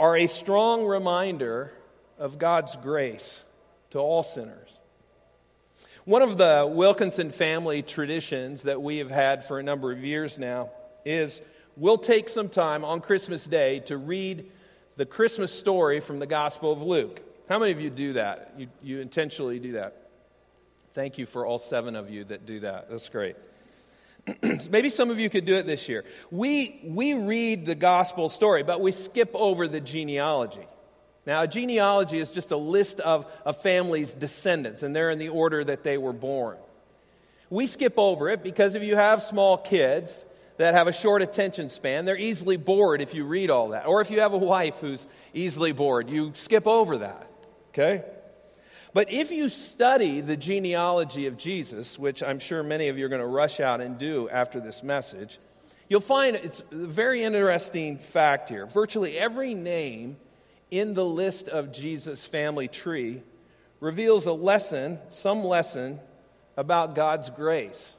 are 0.00 0.16
a 0.16 0.26
strong 0.26 0.86
reminder 0.86 1.72
of 2.18 2.38
God's 2.38 2.74
grace 2.76 3.44
to 3.90 3.98
all 3.98 4.22
sinners. 4.22 4.80
One 6.06 6.22
of 6.22 6.38
the 6.38 6.66
Wilkinson 6.72 7.30
family 7.30 7.82
traditions 7.82 8.62
that 8.62 8.80
we 8.80 8.96
have 8.98 9.10
had 9.10 9.44
for 9.44 9.58
a 9.58 9.62
number 9.62 9.92
of 9.92 10.04
years 10.06 10.38
now 10.38 10.70
is 11.04 11.42
we'll 11.76 11.98
take 11.98 12.30
some 12.30 12.48
time 12.48 12.82
on 12.82 13.02
Christmas 13.02 13.44
Day 13.44 13.80
to 13.80 13.98
read 13.98 14.50
the 14.96 15.04
Christmas 15.04 15.52
story 15.52 16.00
from 16.00 16.18
the 16.18 16.26
Gospel 16.26 16.72
of 16.72 16.82
Luke. 16.82 17.20
How 17.46 17.58
many 17.58 17.72
of 17.72 17.80
you 17.82 17.90
do 17.90 18.14
that? 18.14 18.54
You, 18.56 18.68
you 18.82 19.00
intentionally 19.00 19.58
do 19.58 19.72
that? 19.72 20.05
Thank 20.96 21.18
you 21.18 21.26
for 21.26 21.44
all 21.44 21.58
seven 21.58 21.94
of 21.94 22.08
you 22.08 22.24
that 22.24 22.46
do 22.46 22.60
that. 22.60 22.88
That's 22.88 23.10
great. 23.10 23.36
Maybe 24.70 24.88
some 24.88 25.10
of 25.10 25.20
you 25.20 25.28
could 25.28 25.44
do 25.44 25.56
it 25.56 25.66
this 25.66 25.90
year. 25.90 26.06
We, 26.30 26.80
we 26.86 27.12
read 27.12 27.66
the 27.66 27.74
gospel 27.74 28.30
story, 28.30 28.62
but 28.62 28.80
we 28.80 28.92
skip 28.92 29.30
over 29.34 29.68
the 29.68 29.78
genealogy. 29.78 30.66
Now, 31.26 31.42
a 31.42 31.46
genealogy 31.46 32.18
is 32.18 32.30
just 32.30 32.50
a 32.50 32.56
list 32.56 33.00
of 33.00 33.30
a 33.44 33.52
family's 33.52 34.14
descendants, 34.14 34.82
and 34.82 34.96
they're 34.96 35.10
in 35.10 35.18
the 35.18 35.28
order 35.28 35.62
that 35.64 35.82
they 35.82 35.98
were 35.98 36.14
born. 36.14 36.56
We 37.50 37.66
skip 37.66 37.98
over 37.98 38.30
it 38.30 38.42
because 38.42 38.74
if 38.74 38.82
you 38.82 38.96
have 38.96 39.22
small 39.22 39.58
kids 39.58 40.24
that 40.56 40.72
have 40.72 40.88
a 40.88 40.92
short 40.94 41.20
attention 41.20 41.68
span, 41.68 42.06
they're 42.06 42.16
easily 42.16 42.56
bored 42.56 43.02
if 43.02 43.12
you 43.12 43.26
read 43.26 43.50
all 43.50 43.68
that. 43.68 43.86
Or 43.86 44.00
if 44.00 44.10
you 44.10 44.20
have 44.20 44.32
a 44.32 44.38
wife 44.38 44.78
who's 44.80 45.06
easily 45.34 45.72
bored, 45.72 46.08
you 46.08 46.32
skip 46.34 46.66
over 46.66 46.96
that. 46.96 47.30
Okay? 47.68 48.02
But 48.96 49.12
if 49.12 49.30
you 49.30 49.50
study 49.50 50.22
the 50.22 50.38
genealogy 50.38 51.26
of 51.26 51.36
Jesus, 51.36 51.98
which 51.98 52.22
I'm 52.22 52.38
sure 52.38 52.62
many 52.62 52.88
of 52.88 52.96
you 52.96 53.04
are 53.04 53.10
going 53.10 53.20
to 53.20 53.26
rush 53.26 53.60
out 53.60 53.82
and 53.82 53.98
do 53.98 54.26
after 54.30 54.58
this 54.58 54.82
message, 54.82 55.38
you'll 55.90 56.00
find 56.00 56.34
it's 56.34 56.62
a 56.72 56.76
very 56.76 57.22
interesting 57.22 57.98
fact 57.98 58.48
here. 58.48 58.64
Virtually 58.64 59.18
every 59.18 59.52
name 59.52 60.16
in 60.70 60.94
the 60.94 61.04
list 61.04 61.50
of 61.50 61.72
Jesus' 61.72 62.24
family 62.24 62.68
tree 62.68 63.22
reveals 63.80 64.24
a 64.24 64.32
lesson, 64.32 64.98
some 65.10 65.44
lesson, 65.44 66.00
about 66.56 66.94
God's 66.94 67.28
grace. 67.28 67.98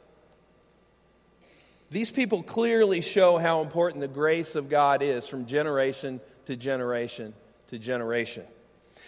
These 1.91 2.09
people 2.09 2.41
clearly 2.41 3.01
show 3.01 3.37
how 3.37 3.61
important 3.61 4.01
the 4.01 4.07
grace 4.07 4.55
of 4.55 4.67
God 4.67 5.03
is 5.03 5.27
from 5.27 5.45
generation 5.45 6.21
to 6.45 6.55
generation 6.55 7.35
to 7.67 7.77
generation. 7.77 8.45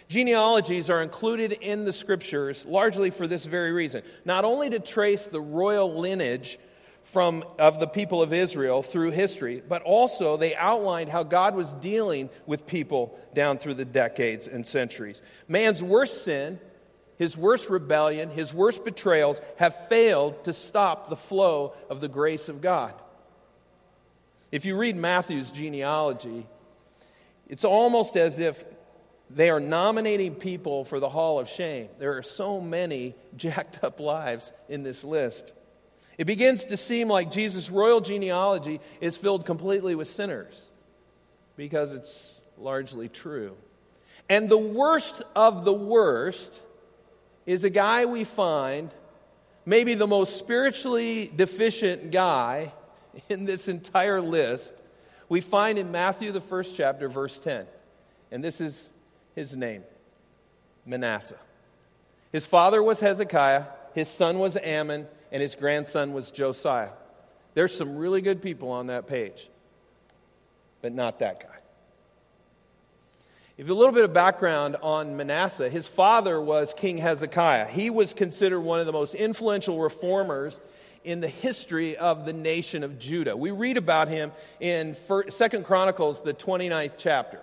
Genealogies 0.10 0.90
are 0.90 1.04
included 1.04 1.52
in 1.54 1.86
the 1.86 1.94
scriptures 1.94 2.66
largely 2.66 3.12
for 3.12 3.28
this 3.28 3.46
very 3.46 3.72
reason 3.72 4.02
not 4.26 4.44
only 4.44 4.70
to 4.72 4.80
trace 4.80 5.28
the 5.28 5.40
royal 5.40 6.00
lineage 6.00 6.58
from, 7.04 7.44
of 7.58 7.80
the 7.80 7.88
people 7.88 8.22
of 8.22 8.34
Israel 8.34 8.82
through 8.82 9.12
history, 9.12 9.64
but 9.68 9.82
also 9.84 10.36
they 10.36 10.56
outlined 10.56 11.10
how 11.10 11.24
God 11.24 11.56
was 11.56 11.74
dealing 11.74 12.30
with 12.46 12.68
people 12.68 13.18
down 13.34 13.58
through 13.58 13.76
the 13.76 13.86
decades 13.86 14.48
and 14.48 14.66
centuries. 14.66 15.22
Man's 15.48 15.82
worst 15.82 16.26
sin, 16.26 16.60
his 17.18 17.38
worst 17.38 17.70
rebellion, 17.70 18.30
his 18.30 18.54
worst 18.54 18.84
betrayals 18.84 19.42
have 19.60 19.88
failed 19.88 20.44
to 20.44 20.54
stop 20.54 21.08
the 21.08 21.16
flow 21.16 21.74
of 21.90 22.02
the 22.02 22.08
grace 22.08 22.50
of 22.50 22.62
God. 22.62 22.94
If 24.52 24.66
you 24.66 24.76
read 24.76 24.96
Matthew's 24.96 25.52
genealogy, 25.52 26.48
it's 27.48 27.66
almost 27.66 28.18
as 28.18 28.40
if 28.40 28.66
they 29.30 29.50
are 29.50 29.60
nominating 29.60 30.36
people 30.36 30.84
for 30.84 31.00
the 31.00 31.10
Hall 31.10 31.40
of 31.40 31.48
Shame. 31.48 31.90
There 32.00 32.18
are 32.18 32.24
so 32.24 32.60
many 32.60 33.16
jacked 33.36 33.84
up 33.84 34.00
lives 34.00 34.52
in 34.68 34.84
this 34.84 35.04
list. 35.04 35.54
It 36.18 36.26
begins 36.26 36.66
to 36.66 36.78
seem 36.78 37.08
like 37.08 37.32
Jesus' 37.32 37.70
royal 37.70 38.02
genealogy 38.02 38.82
is 39.00 39.16
filled 39.16 39.46
completely 39.46 39.96
with 39.96 40.10
sinners 40.10 40.70
because 41.56 41.94
it's 41.94 42.42
largely 42.58 43.08
true. 43.08 43.56
And 44.28 44.50
the 44.50 44.58
worst 44.58 45.24
of 45.36 45.64
the 45.64 45.74
worst 45.74 46.62
is 47.46 47.64
a 47.64 47.70
guy 47.70 48.06
we 48.06 48.26
find, 48.26 48.94
maybe 49.66 49.94
the 49.94 50.08
most 50.08 50.38
spiritually 50.38 51.32
deficient 51.34 52.12
guy 52.12 52.74
in 53.30 53.46
this 53.46 53.68
entire 53.68 54.20
list, 54.20 54.74
we 55.30 55.42
find 55.42 55.78
in 55.78 55.92
Matthew, 55.92 56.32
the 56.32 56.42
first 56.42 56.76
chapter, 56.76 57.08
verse 57.08 57.40
10. 57.40 57.66
And 58.32 58.44
this 58.44 58.60
is 58.60 58.90
his 59.40 59.56
name 59.56 59.84
Manasseh. 60.86 61.40
His 62.34 62.46
father 62.46 62.84
was 62.84 63.00
Hezekiah, 63.00 63.64
his 63.94 64.10
son 64.10 64.38
was 64.38 64.58
Amon, 64.58 65.08
and 65.32 65.42
his 65.42 65.56
grandson 65.56 66.14
was 66.14 66.30
Josiah. 66.30 66.90
There's 67.54 67.76
some 67.76 67.96
really 67.96 68.22
good 68.22 68.42
people 68.42 68.70
on 68.70 68.88
that 68.88 69.08
page, 69.08 69.50
but 70.82 70.94
not 70.94 71.20
that 71.20 71.40
guy. 71.40 71.56
If 73.58 73.70
a 73.70 73.74
little 73.74 73.94
bit 73.94 74.04
of 74.04 74.14
background 74.14 74.76
on 74.82 75.16
Manasseh, 75.16 75.70
his 75.70 75.88
father 75.88 76.40
was 76.42 76.74
King 76.74 76.98
Hezekiah. 76.98 77.68
He 77.68 77.90
was 77.90 78.14
considered 78.14 78.62
one 78.62 78.82
of 78.82 78.86
the 78.86 78.94
most 78.94 79.16
influential 79.16 79.80
reformers 79.80 80.60
in 81.06 81.22
the 81.22 81.28
history 81.30 81.96
of 81.96 82.26
the 82.26 82.34
nation 82.34 82.84
of 82.84 83.00
Judah. 83.00 83.38
We 83.38 83.52
read 83.52 83.78
about 83.78 84.10
him 84.10 84.34
in 84.60 84.96
Second 85.30 85.66
Chronicles, 85.66 86.24
the 86.24 86.34
29th 86.34 86.94
chapter. 86.98 87.40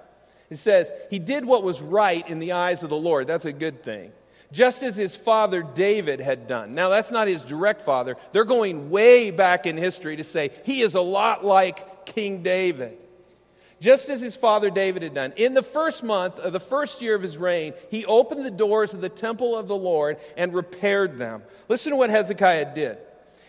It 0.50 0.56
says, 0.56 0.92
He 1.10 1.18
did 1.18 1.44
what 1.44 1.62
was 1.62 1.82
right 1.82 2.26
in 2.28 2.38
the 2.38 2.52
eyes 2.52 2.82
of 2.82 2.90
the 2.90 2.96
Lord. 2.96 3.26
That's 3.26 3.44
a 3.44 3.52
good 3.52 3.82
thing. 3.82 4.12
Just 4.52 4.82
as 4.82 4.96
his 4.96 5.16
father 5.16 5.62
David 5.62 6.20
had 6.20 6.46
done. 6.46 6.74
Now, 6.74 6.88
that's 6.88 7.10
not 7.10 7.26
his 7.26 7.44
direct 7.44 7.80
father. 7.80 8.16
They're 8.32 8.44
going 8.44 8.90
way 8.90 9.32
back 9.32 9.66
in 9.66 9.76
history 9.76 10.16
to 10.16 10.24
say 10.24 10.50
he 10.64 10.82
is 10.82 10.94
a 10.94 11.00
lot 11.00 11.44
like 11.44 12.06
King 12.06 12.42
David 12.42 12.96
just 13.80 14.08
as 14.08 14.20
his 14.20 14.36
father 14.36 14.70
David 14.70 15.02
had 15.02 15.14
done. 15.14 15.32
In 15.36 15.54
the 15.54 15.62
first 15.62 16.02
month 16.02 16.38
of 16.38 16.52
the 16.52 16.60
first 16.60 17.02
year 17.02 17.14
of 17.14 17.22
his 17.22 17.36
reign, 17.36 17.74
he 17.90 18.06
opened 18.06 18.44
the 18.44 18.50
doors 18.50 18.94
of 18.94 19.00
the 19.00 19.08
temple 19.08 19.56
of 19.56 19.68
the 19.68 19.76
Lord 19.76 20.18
and 20.36 20.54
repaired 20.54 21.18
them. 21.18 21.42
Listen 21.68 21.90
to 21.90 21.96
what 21.96 22.10
Hezekiah 22.10 22.74
did. 22.74 22.98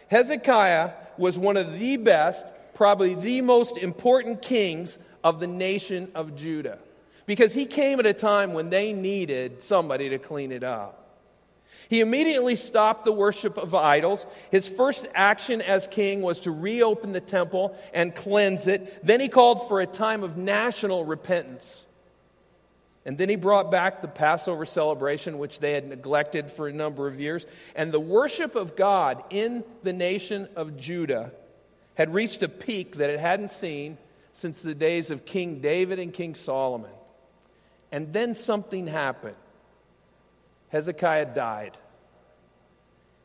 Hezekiah 0.10 0.92
was 1.18 1.38
one 1.38 1.58
of 1.58 1.80
the 1.80 1.98
best, 1.98 2.46
probably 2.74 3.16
the 3.16 3.42
most 3.42 3.78
important 3.78 4.42
kings 4.42 4.98
of 5.24 5.40
the 5.40 5.48
nation 5.48 6.12
of 6.14 6.36
Judah 6.36 6.80
because 7.28 7.54
he 7.54 7.68
came 7.68 8.00
at 8.00 8.08
a 8.08 8.14
time 8.14 8.54
when 8.54 8.72
they 8.72 8.94
needed 8.94 9.62
somebody 9.62 10.10
to 10.10 10.18
clean 10.18 10.52
it 10.52 10.64
up. 10.64 11.04
He 11.90 12.02
immediately 12.02 12.56
stopped 12.56 13.06
the 13.06 13.12
worship 13.12 13.58
of 13.58 13.76
idols. 13.76 14.26
His 14.52 14.68
first 14.68 15.08
action 15.14 15.62
as 15.62 15.88
king 15.88 16.22
was 16.22 16.42
to 16.42 16.52
reopen 16.52 17.14
the 17.14 17.22
temple 17.22 17.78
and 17.94 18.16
cleanse 18.16 18.68
it. 18.68 19.06
Then 19.06 19.20
he 19.20 19.30
called 19.30 19.68
for 19.68 19.80
a 19.80 19.86
time 19.86 20.24
of 20.24 20.38
national 20.38 21.06
repentance. 21.06 21.86
And 23.06 23.18
then 23.18 23.30
he 23.30 23.38
brought 23.38 23.72
back 23.72 24.02
the 24.02 24.10
Passover 24.10 24.66
celebration, 24.66 25.38
which 25.38 25.60
they 25.60 25.74
had 25.74 25.88
neglected 25.88 26.52
for 26.52 26.68
a 26.68 26.74
number 26.74 27.08
of 27.08 27.22
years. 27.22 27.46
And 27.74 27.94
the 27.94 28.02
worship 28.02 28.56
of 28.56 28.76
God 28.76 29.24
in 29.30 29.64
the 29.84 29.94
nation 29.94 30.50
of 30.58 30.76
Judah 30.76 31.32
had 31.96 32.14
reached 32.14 32.44
a 32.44 32.50
peak 32.50 32.98
that 32.98 33.10
it 33.10 33.20
hadn't 33.20 33.52
seen 33.52 33.98
since 34.34 34.62
the 34.62 34.76
days 34.76 35.10
of 35.10 35.24
King 35.24 35.62
David 35.62 36.00
and 36.00 36.12
King 36.12 36.36
Solomon. 36.36 36.92
And 37.92 38.12
then 38.14 38.34
something 38.34 38.88
happened. 38.88 39.36
Hezekiah 40.70 41.34
died, 41.34 41.78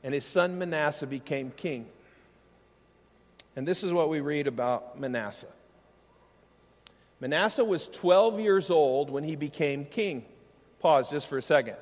and 0.04 0.14
his 0.14 0.24
son 0.24 0.58
Manasseh 0.58 1.06
became 1.06 1.50
king. 1.50 1.86
And 3.56 3.66
this 3.66 3.82
is 3.82 3.92
what 3.92 4.08
we 4.08 4.20
read 4.20 4.46
about 4.46 4.98
Manasseh. 4.98 5.48
Manasseh 7.20 7.64
was 7.64 7.88
12 7.88 8.40
years 8.40 8.70
old 8.70 9.10
when 9.10 9.24
he 9.24 9.36
became 9.36 9.84
king. 9.84 10.24
Pause 10.80 11.10
just 11.10 11.28
for 11.28 11.38
a 11.38 11.42
second. 11.42 11.76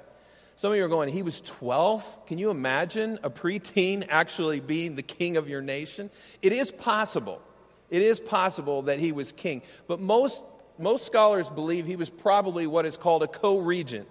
Some 0.57 0.73
of 0.73 0.77
you 0.77 0.85
are 0.85 0.89
going, 0.89 1.09
he 1.09 1.23
was 1.23 1.41
12? 1.41 2.27
Can 2.27 2.37
you 2.37 2.51
imagine 2.51 3.19
a 3.23 3.31
preteen 3.31 4.07
actually 4.11 4.61
being 4.61 4.97
the 4.97 5.03
king 5.03 5.39
of 5.39 5.49
your 5.49 5.63
nation? 5.63 6.11
It 6.43 6.53
is 6.53 6.71
possible. 6.71 7.41
It 7.89 8.03
is 8.03 8.21
possible 8.21 8.83
that 8.83 8.99
he 8.99 9.13
was 9.13 9.33
king. 9.33 9.63
But 9.87 10.01
most, 10.01 10.45
most 10.81 11.07
scholars 11.07 11.49
believe 11.51 11.87
he 11.87 11.97
was 11.97 12.11
probably 12.11 12.67
what 12.67 12.87
is 12.87 12.97
called 12.97 13.23
a 13.23 13.29
co 13.29 13.59
regent. 13.59 14.09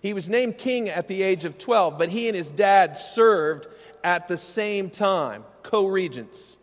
He 0.00 0.14
was 0.14 0.28
named 0.28 0.58
king 0.58 0.88
at 0.88 1.06
the 1.06 1.22
age 1.22 1.44
of 1.44 1.58
12, 1.58 1.96
but 1.96 2.08
he 2.08 2.28
and 2.28 2.36
his 2.36 2.50
dad 2.50 2.96
served 2.96 3.68
at 4.02 4.26
the 4.26 4.36
same 4.36 4.90
time, 4.90 5.44
co 5.62 5.86
regents. 5.86 6.58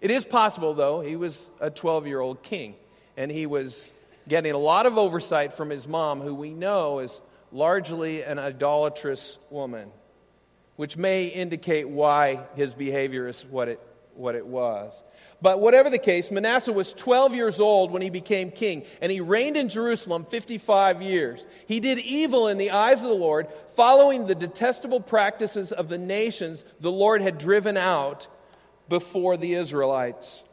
It 0.00 0.10
is 0.10 0.24
possible, 0.24 0.74
though, 0.74 1.00
he 1.00 1.16
was 1.16 1.50
a 1.60 1.70
12 1.70 2.06
year 2.06 2.20
old 2.20 2.42
king, 2.42 2.74
and 3.16 3.30
he 3.30 3.46
was 3.46 3.90
getting 4.28 4.52
a 4.52 4.58
lot 4.58 4.86
of 4.86 4.98
oversight 4.98 5.52
from 5.52 5.70
his 5.70 5.88
mom, 5.88 6.20
who 6.20 6.34
we 6.34 6.50
know 6.50 6.98
is 6.98 7.20
largely 7.52 8.22
an 8.22 8.38
idolatrous 8.38 9.38
woman, 9.50 9.90
which 10.76 10.96
may 10.96 11.26
indicate 11.26 11.88
why 11.88 12.42
his 12.56 12.74
behavior 12.74 13.26
is 13.28 13.44
what 13.46 13.68
it, 13.68 13.80
what 14.16 14.34
it 14.34 14.46
was. 14.46 15.02
But 15.42 15.60
whatever 15.60 15.90
the 15.90 15.98
case, 15.98 16.30
Manasseh 16.30 16.72
was 16.72 16.92
12 16.94 17.34
years 17.34 17.60
old 17.60 17.90
when 17.90 18.02
he 18.02 18.10
became 18.10 18.50
king, 18.50 18.84
and 19.00 19.12
he 19.12 19.20
reigned 19.20 19.56
in 19.56 19.68
Jerusalem 19.68 20.24
55 20.24 21.02
years. 21.02 21.46
He 21.66 21.80
did 21.80 21.98
evil 21.98 22.48
in 22.48 22.58
the 22.58 22.70
eyes 22.70 23.02
of 23.02 23.10
the 23.10 23.14
Lord, 23.14 23.48
following 23.74 24.26
the 24.26 24.34
detestable 24.34 25.00
practices 25.00 25.72
of 25.72 25.88
the 25.88 25.98
nations 25.98 26.64
the 26.80 26.92
Lord 26.92 27.20
had 27.20 27.38
driven 27.38 27.76
out 27.76 28.26
before 28.88 29.36
the 29.36 29.54
Israelites. 29.54 30.44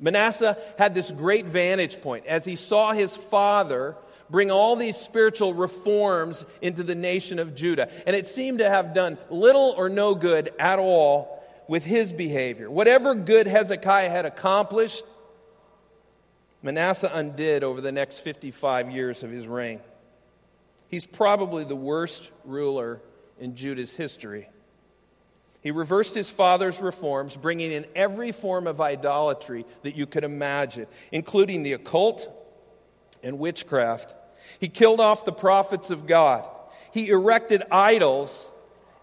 Manasseh 0.00 0.56
had 0.78 0.94
this 0.94 1.10
great 1.10 1.46
vantage 1.46 2.00
point 2.00 2.26
as 2.26 2.44
he 2.44 2.56
saw 2.56 2.92
his 2.92 3.16
father 3.16 3.96
bring 4.30 4.50
all 4.50 4.76
these 4.76 4.96
spiritual 4.96 5.54
reforms 5.54 6.44
into 6.60 6.82
the 6.82 6.94
nation 6.94 7.38
of 7.38 7.54
Judah. 7.54 7.90
And 8.06 8.14
it 8.14 8.26
seemed 8.26 8.58
to 8.58 8.68
have 8.68 8.94
done 8.94 9.18
little 9.30 9.74
or 9.76 9.88
no 9.88 10.14
good 10.14 10.52
at 10.58 10.78
all 10.78 11.37
with 11.68 11.84
his 11.84 12.12
behavior. 12.12 12.68
Whatever 12.70 13.14
good 13.14 13.46
Hezekiah 13.46 14.10
had 14.10 14.24
accomplished, 14.24 15.04
Manasseh 16.62 17.10
undid 17.12 17.62
over 17.62 17.80
the 17.80 17.92
next 17.92 18.20
55 18.20 18.90
years 18.90 19.22
of 19.22 19.30
his 19.30 19.46
reign. 19.46 19.80
He's 20.88 21.06
probably 21.06 21.64
the 21.64 21.76
worst 21.76 22.32
ruler 22.44 23.00
in 23.38 23.54
Judah's 23.54 23.94
history. 23.94 24.48
He 25.60 25.70
reversed 25.70 26.14
his 26.14 26.30
father's 26.30 26.80
reforms, 26.80 27.36
bringing 27.36 27.70
in 27.70 27.84
every 27.94 28.32
form 28.32 28.66
of 28.66 28.80
idolatry 28.80 29.66
that 29.82 29.96
you 29.96 30.06
could 30.06 30.24
imagine, 30.24 30.86
including 31.12 31.62
the 31.62 31.74
occult 31.74 32.34
and 33.22 33.38
witchcraft. 33.38 34.14
He 34.58 34.68
killed 34.68 35.00
off 35.00 35.24
the 35.24 35.32
prophets 35.32 35.90
of 35.90 36.06
God. 36.06 36.48
He 36.92 37.10
erected 37.10 37.62
idols 37.70 38.50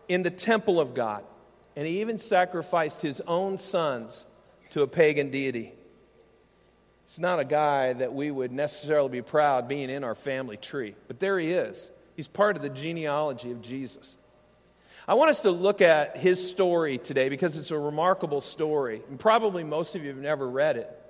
in 0.07 0.23
the 0.23 0.31
temple 0.31 0.79
of 0.79 0.93
God 0.95 1.23
and 1.75 1.87
he 1.87 2.01
even 2.01 2.17
sacrificed 2.17 3.01
his 3.01 3.21
own 3.21 3.57
sons 3.57 4.25
to 4.71 4.81
a 4.81 4.87
pagan 4.87 5.29
deity. 5.29 5.73
He's 7.05 7.19
not 7.19 7.39
a 7.39 7.45
guy 7.45 7.93
that 7.93 8.13
we 8.13 8.31
would 8.31 8.51
necessarily 8.51 9.09
be 9.09 9.21
proud 9.21 9.67
being 9.67 9.89
in 9.89 10.03
our 10.03 10.15
family 10.15 10.57
tree, 10.57 10.95
but 11.07 11.19
there 11.19 11.37
he 11.37 11.51
is. 11.51 11.91
He's 12.15 12.27
part 12.27 12.55
of 12.55 12.61
the 12.61 12.69
genealogy 12.69 13.51
of 13.51 13.61
Jesus. 13.61 14.17
I 15.07 15.13
want 15.13 15.29
us 15.29 15.41
to 15.41 15.51
look 15.51 15.81
at 15.81 16.17
his 16.17 16.49
story 16.49 16.97
today 16.97 17.29
because 17.29 17.57
it's 17.57 17.71
a 17.71 17.77
remarkable 17.77 18.41
story, 18.41 19.03
and 19.09 19.19
probably 19.19 19.63
most 19.63 19.95
of 19.95 20.01
you 20.01 20.07
have 20.09 20.17
never 20.17 20.49
read 20.49 20.77
it. 20.77 21.04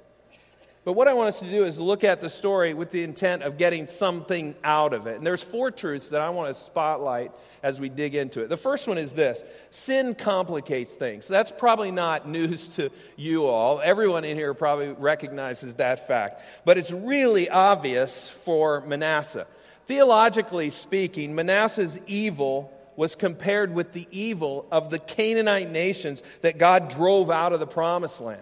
But 0.86 0.94
what 0.94 1.08
I 1.08 1.16
want 1.16 1.30
us 1.30 1.40
to 1.40 1.50
do 1.50 1.64
is 1.64 1.82
look 1.82 2.04
at 2.04 2.22
the 2.22 2.30
story 2.30 2.76
with 2.76 2.92
the 2.92 3.02
intent 3.02 3.42
of 3.42 3.58
getting 3.58 3.88
something 3.88 4.54
out 4.64 4.94
of 4.94 5.08
it. 5.08 5.18
And 5.18 5.26
there's 5.26 5.42
four 5.42 5.72
truths 5.72 6.10
that 6.10 6.22
I 6.22 6.30
want 6.30 6.48
to 6.48 6.54
spotlight 6.54 7.32
as 7.64 7.80
we 7.80 7.90
dig 7.90 8.14
into 8.14 8.44
it. 8.44 8.50
The 8.50 8.56
first 8.56 8.88
one 8.88 9.00
is 9.00 9.14
this 9.14 9.42
sin 9.72 10.14
complicates 10.14 10.94
things. 10.94 11.28
That's 11.28 11.52
probably 11.52 11.90
not 11.90 12.30
news 12.30 12.68
to 12.76 12.92
you 13.16 13.48
all. 13.48 13.82
Everyone 13.82 14.24
in 14.26 14.38
here 14.38 14.54
probably 14.54 14.90
recognizes 14.90 15.74
that 15.76 16.08
fact. 16.08 16.44
But 16.66 16.78
it's 16.78 16.92
really 16.92 17.50
obvious 17.50 18.30
for 18.30 18.82
Manasseh. 18.82 19.48
Theologically 19.88 20.70
speaking, 20.70 21.34
Manasseh's 21.34 22.00
evil 22.06 22.72
was 22.96 23.16
compared 23.16 23.74
with 23.74 23.92
the 23.92 24.08
evil 24.12 24.68
of 24.72 24.92
the 24.92 25.00
Canaanite 25.00 25.72
nations 25.72 26.22
that 26.42 26.60
God 26.60 26.90
drove 26.90 27.32
out 27.32 27.54
of 27.54 27.60
the 27.60 27.68
promised 27.68 28.22
land. 28.22 28.42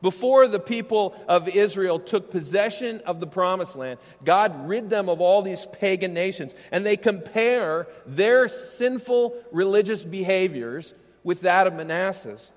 Before 0.00 0.46
the 0.46 0.60
people 0.60 1.20
of 1.26 1.48
Israel 1.48 1.98
took 1.98 2.30
possession 2.30 3.00
of 3.04 3.18
the 3.18 3.26
promised 3.26 3.74
land, 3.74 3.98
God 4.24 4.68
rid 4.68 4.90
them 4.90 5.08
of 5.08 5.20
all 5.20 5.42
these 5.42 5.66
pagan 5.66 6.14
nations, 6.14 6.54
and 6.70 6.86
they 6.86 6.96
compare 6.96 7.88
their 8.06 8.48
sinful 8.48 9.36
religious 9.50 10.04
behaviors 10.04 10.94
with 11.24 11.40
that 11.40 11.66
of 11.66 11.74
Manasseh's. 11.74 12.52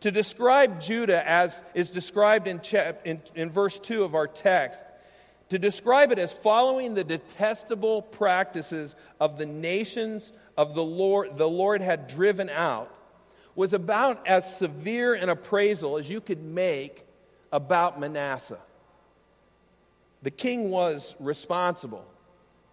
To 0.00 0.10
describe 0.10 0.80
Judah 0.80 1.26
as 1.26 1.62
is 1.74 1.88
described 1.88 2.46
in, 2.46 2.60
in, 3.04 3.22
in 3.34 3.48
verse 3.48 3.78
2 3.78 4.04
of 4.04 4.14
our 4.14 4.26
text, 4.26 4.82
to 5.48 5.58
describe 5.58 6.12
it 6.12 6.18
as 6.18 6.32
following 6.32 6.94
the 6.94 7.04
detestable 7.04 8.02
practices 8.02 8.94
of 9.20 9.38
the 9.38 9.46
nations 9.46 10.32
of 10.56 10.74
the 10.74 10.82
Lord, 10.82 11.36
the 11.38 11.48
Lord 11.48 11.80
had 11.80 12.08
driven 12.08 12.50
out 12.50 12.92
was 13.54 13.74
about 13.74 14.26
as 14.26 14.56
severe 14.56 15.14
an 15.14 15.28
appraisal 15.28 15.98
as 15.98 16.10
you 16.10 16.20
could 16.20 16.42
make 16.42 17.06
about 17.50 18.00
Manasseh. 18.00 18.60
The 20.22 20.30
king 20.30 20.70
was 20.70 21.14
responsible 21.18 22.04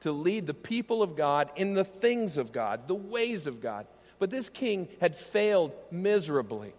to 0.02 0.12
lead 0.12 0.48
the 0.48 0.54
people 0.54 1.02
of 1.02 1.16
God 1.16 1.50
in 1.56 1.74
the 1.74 1.84
things 1.84 2.38
of 2.38 2.52
God, 2.52 2.88
the 2.88 2.96
ways 2.96 3.48
of 3.48 3.62
God. 3.62 3.86
But 4.18 4.30
this 4.30 4.50
king 4.50 4.88
had 5.02 5.16
failed 5.16 5.74
miserably. 5.92 6.74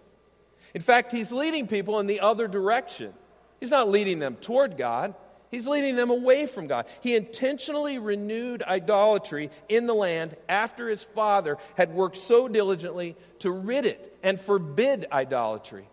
In 0.74 0.80
fact, 0.80 1.12
he's 1.12 1.32
leading 1.32 1.66
people 1.66 1.98
in 1.98 2.06
the 2.06 2.20
other 2.20 2.46
direction. 2.46 3.12
He's 3.58 3.70
not 3.70 3.88
leading 3.88 4.20
them 4.20 4.36
toward 4.36 4.76
God, 4.76 5.14
he's 5.50 5.68
leading 5.68 5.96
them 5.96 6.10
away 6.10 6.46
from 6.46 6.66
God. 6.66 6.86
He 7.00 7.14
intentionally 7.14 7.98
renewed 7.98 8.62
idolatry 8.62 9.50
in 9.68 9.86
the 9.86 9.94
land 9.94 10.36
after 10.48 10.88
his 10.88 11.04
father 11.04 11.58
had 11.76 11.92
worked 11.92 12.16
so 12.16 12.48
diligently 12.48 13.16
to 13.40 13.50
rid 13.50 13.84
it 13.84 14.16
and 14.22 14.40
forbid 14.40 15.06
idolatry. 15.12 15.86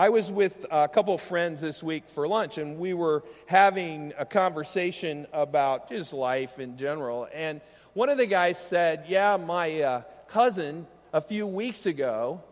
I 0.00 0.10
was 0.10 0.30
with 0.30 0.64
a 0.70 0.86
couple 0.86 1.14
of 1.14 1.20
friends 1.20 1.60
this 1.60 1.82
week 1.82 2.08
for 2.08 2.28
lunch, 2.28 2.56
and 2.56 2.78
we 2.78 2.94
were 2.94 3.24
having 3.46 4.12
a 4.16 4.24
conversation 4.24 5.26
about 5.32 5.88
just 5.88 6.12
life 6.12 6.60
in 6.60 6.76
general. 6.76 7.26
And 7.34 7.60
one 7.94 8.08
of 8.08 8.16
the 8.16 8.26
guys 8.26 8.64
said, 8.64 9.06
Yeah, 9.08 9.36
my 9.38 9.82
uh, 9.82 10.02
cousin 10.28 10.86
a 11.12 11.20
few 11.20 11.48
weeks 11.48 11.84
ago 11.84 12.42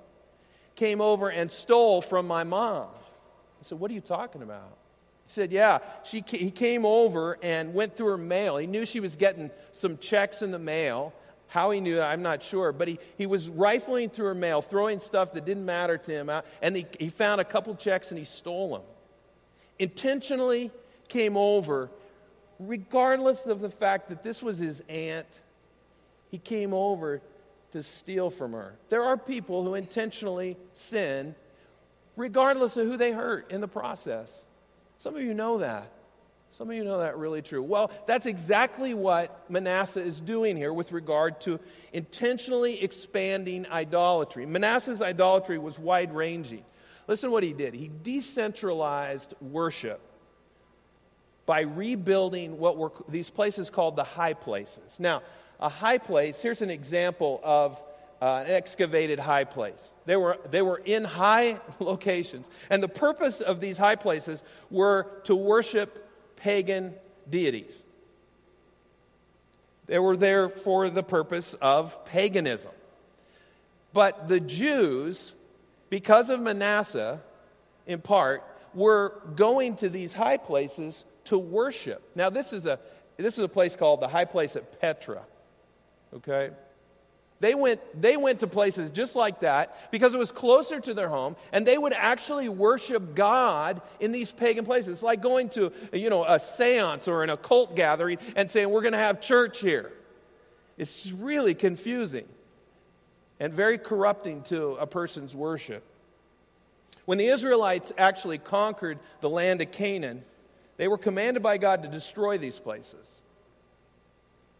came 0.74 1.00
over 1.00 1.28
and 1.28 1.48
stole 1.48 2.00
from 2.00 2.26
my 2.26 2.42
mom. 2.42 2.88
I 2.92 3.62
said, 3.62 3.78
What 3.78 3.92
are 3.92 3.94
you 3.94 4.00
talking 4.00 4.42
about? 4.42 4.76
He 5.26 5.32
said, 5.32 5.52
Yeah, 5.52 5.80
she, 6.04 6.24
he 6.26 6.50
came 6.50 6.86
over 6.86 7.38
and 7.42 7.74
went 7.74 7.96
through 7.96 8.08
her 8.08 8.18
mail. 8.18 8.56
He 8.56 8.66
knew 8.66 8.84
she 8.84 9.00
was 9.00 9.16
getting 9.16 9.50
some 9.72 9.98
checks 9.98 10.40
in 10.40 10.52
the 10.52 10.58
mail. 10.58 11.12
How 11.48 11.70
he 11.70 11.80
knew 11.80 11.96
that, 11.96 12.10
I'm 12.10 12.22
not 12.22 12.42
sure. 12.42 12.72
But 12.72 12.88
he, 12.88 12.98
he 13.18 13.26
was 13.26 13.48
rifling 13.48 14.10
through 14.10 14.26
her 14.26 14.34
mail, 14.34 14.62
throwing 14.62 15.00
stuff 15.00 15.32
that 15.32 15.44
didn't 15.44 15.64
matter 15.64 15.98
to 15.98 16.12
him 16.12 16.28
out, 16.28 16.46
and 16.62 16.76
he, 16.76 16.86
he 16.98 17.08
found 17.08 17.40
a 17.40 17.44
couple 17.44 17.74
checks 17.74 18.10
and 18.10 18.18
he 18.18 18.24
stole 18.24 18.74
them. 18.74 18.82
Intentionally 19.78 20.70
came 21.08 21.36
over, 21.36 21.90
regardless 22.58 23.46
of 23.46 23.60
the 23.60 23.70
fact 23.70 24.08
that 24.08 24.22
this 24.22 24.42
was 24.42 24.58
his 24.58 24.82
aunt, 24.88 25.40
he 26.30 26.38
came 26.38 26.72
over 26.72 27.20
to 27.72 27.82
steal 27.82 28.30
from 28.30 28.52
her. 28.52 28.74
There 28.88 29.02
are 29.02 29.16
people 29.16 29.64
who 29.64 29.74
intentionally 29.74 30.56
sin, 30.72 31.34
regardless 32.16 32.76
of 32.76 32.86
who 32.86 32.96
they 32.96 33.12
hurt 33.12 33.50
in 33.50 33.60
the 33.60 33.68
process. 33.68 34.44
Some 34.98 35.16
of 35.16 35.22
you 35.22 35.34
know 35.34 35.58
that. 35.58 35.90
Some 36.50 36.70
of 36.70 36.76
you 36.76 36.84
know 36.84 36.98
that 36.98 37.18
really 37.18 37.42
true. 37.42 37.62
Well, 37.62 37.90
that's 38.06 38.24
exactly 38.26 38.94
what 38.94 39.50
Manasseh 39.50 40.02
is 40.02 40.20
doing 40.20 40.56
here 40.56 40.72
with 40.72 40.92
regard 40.92 41.40
to 41.42 41.60
intentionally 41.92 42.82
expanding 42.82 43.66
idolatry. 43.66 44.46
Manasseh's 44.46 45.02
idolatry 45.02 45.58
was 45.58 45.78
wide 45.78 46.14
ranging. 46.14 46.64
Listen 47.08 47.28
to 47.28 47.32
what 47.32 47.42
he 47.42 47.52
did 47.52 47.74
he 47.74 47.90
decentralized 48.02 49.34
worship 49.40 50.00
by 51.44 51.60
rebuilding 51.60 52.58
what 52.58 52.76
were 52.76 52.90
these 53.08 53.30
places 53.30 53.70
called 53.70 53.96
the 53.96 54.04
high 54.04 54.34
places. 54.34 54.96
Now, 54.98 55.22
a 55.60 55.68
high 55.68 55.98
place, 55.98 56.42
here's 56.42 56.62
an 56.62 56.70
example 56.70 57.40
of 57.44 57.82
uh, 58.20 58.44
an 58.46 58.50
excavated 58.50 59.18
high 59.18 59.44
place. 59.44 59.94
They 60.06 60.16
were, 60.16 60.38
they 60.50 60.62
were 60.62 60.80
in 60.84 61.04
high 61.04 61.60
locations. 61.80 62.48
And 62.70 62.82
the 62.82 62.88
purpose 62.88 63.40
of 63.40 63.60
these 63.60 63.78
high 63.78 63.96
places 63.96 64.42
were 64.70 65.06
to 65.24 65.34
worship 65.34 66.08
pagan 66.36 66.94
deities. 67.28 67.82
They 69.86 69.98
were 69.98 70.16
there 70.16 70.48
for 70.48 70.90
the 70.90 71.02
purpose 71.02 71.54
of 71.54 72.04
paganism. 72.04 72.72
But 73.92 74.28
the 74.28 74.40
Jews, 74.40 75.34
because 75.90 76.28
of 76.28 76.40
Manasseh, 76.40 77.20
in 77.86 78.00
part, 78.00 78.42
were 78.74 79.20
going 79.36 79.76
to 79.76 79.88
these 79.88 80.12
high 80.12 80.36
places 80.36 81.04
to 81.24 81.38
worship. 81.38 82.02
Now, 82.14 82.30
this 82.30 82.52
is 82.52 82.66
a, 82.66 82.78
this 83.16 83.38
is 83.38 83.44
a 83.44 83.48
place 83.48 83.76
called 83.76 84.00
the 84.00 84.08
high 84.08 84.24
place 84.24 84.56
at 84.56 84.80
Petra. 84.80 85.22
Okay? 86.14 86.50
They 87.38 87.54
went, 87.54 87.80
they 88.00 88.16
went 88.16 88.40
to 88.40 88.46
places 88.46 88.90
just 88.90 89.14
like 89.14 89.40
that 89.40 89.90
because 89.90 90.14
it 90.14 90.18
was 90.18 90.32
closer 90.32 90.80
to 90.80 90.94
their 90.94 91.08
home, 91.08 91.36
and 91.52 91.66
they 91.66 91.76
would 91.76 91.92
actually 91.92 92.48
worship 92.48 93.14
God 93.14 93.82
in 94.00 94.12
these 94.12 94.32
pagan 94.32 94.64
places. 94.64 94.88
It's 94.88 95.02
like 95.02 95.20
going 95.20 95.50
to 95.50 95.70
you 95.92 96.08
know, 96.08 96.24
a 96.24 96.38
seance 96.38 97.08
or 97.08 97.22
an 97.22 97.30
occult 97.30 97.76
gathering 97.76 98.18
and 98.36 98.50
saying, 98.50 98.70
We're 98.70 98.80
going 98.80 98.92
to 98.92 98.98
have 98.98 99.20
church 99.20 99.60
here. 99.60 99.92
It's 100.78 101.12
really 101.12 101.54
confusing 101.54 102.26
and 103.38 103.52
very 103.52 103.76
corrupting 103.76 104.42
to 104.44 104.72
a 104.74 104.86
person's 104.86 105.34
worship. 105.34 105.84
When 107.04 107.18
the 107.18 107.26
Israelites 107.26 107.92
actually 107.98 108.38
conquered 108.38 108.98
the 109.20 109.30
land 109.30 109.60
of 109.60 109.72
Canaan, 109.72 110.22
they 110.78 110.88
were 110.88 110.98
commanded 110.98 111.42
by 111.42 111.58
God 111.58 111.82
to 111.82 111.88
destroy 111.88 112.38
these 112.38 112.58
places 112.58 113.22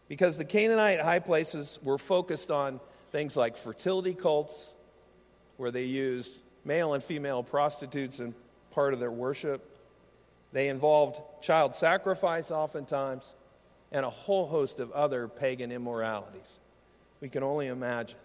because 0.09 0.39
the 0.39 0.45
Canaanite 0.45 1.01
high 1.01 1.19
places 1.19 1.79
were 1.83 1.99
focused 1.99 2.51
on 2.51 2.81
things 3.13 3.37
like 3.37 3.57
fertility 3.57 4.15
cults, 4.15 4.73
where 5.57 5.71
they 5.71 5.85
used 5.85 6.41
male 6.65 6.95
and 6.95 7.03
female 7.03 7.43
prostitutes 7.43 8.21
in 8.21 8.35
part 8.73 8.93
of 8.93 9.01
their 9.01 9.11
worship. 9.11 9.65
They 10.53 10.69
involved 10.69 11.21
child 11.43 11.75
sacrifice 11.75 12.51
oftentimes, 12.51 13.33
and 13.93 14.05
a 14.05 14.11
whole 14.11 14.47
host 14.47 14.81
of 14.81 14.93
other 14.93 15.29
pagan 15.29 15.73
immoralities. 15.73 16.59
We 17.21 17.29
can 17.29 17.43
only 17.43 17.69
imagine. 17.69 18.19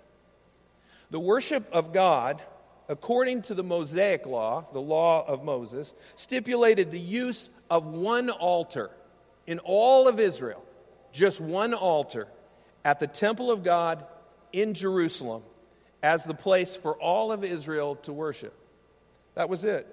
The 1.12 1.20
worship 1.20 1.68
of 1.72 1.94
God, 1.94 2.42
according 2.90 3.44
to 3.44 3.54
the 3.54 3.64
Mosaic 3.64 4.26
law, 4.26 4.66
the 4.74 4.82
law 4.82 5.26
of 5.26 5.44
Moses, 5.44 5.94
stipulated 6.16 6.92
the 6.92 7.00
use 7.00 7.50
of 7.70 7.86
one 7.86 8.30
altar 8.30 8.92
in 9.48 9.60
all 9.60 10.08
of 10.08 10.20
Israel 10.20 10.64
just 11.12 11.42
one 11.42 11.74
altar 11.74 12.28
at 12.84 13.00
the 13.00 13.08
temple 13.08 13.52
of 13.52 13.64
God 13.64 14.06
in 14.52 14.74
Jerusalem 14.74 15.44
as 16.04 16.24
the 16.24 16.34
place 16.34 16.76
for 16.76 16.96
all 16.96 17.32
of 17.32 17.44
Israel 17.44 17.96
to 17.98 18.14
worship. 18.14 18.54
That 19.36 19.50
was 19.50 19.66
it. 19.66 19.88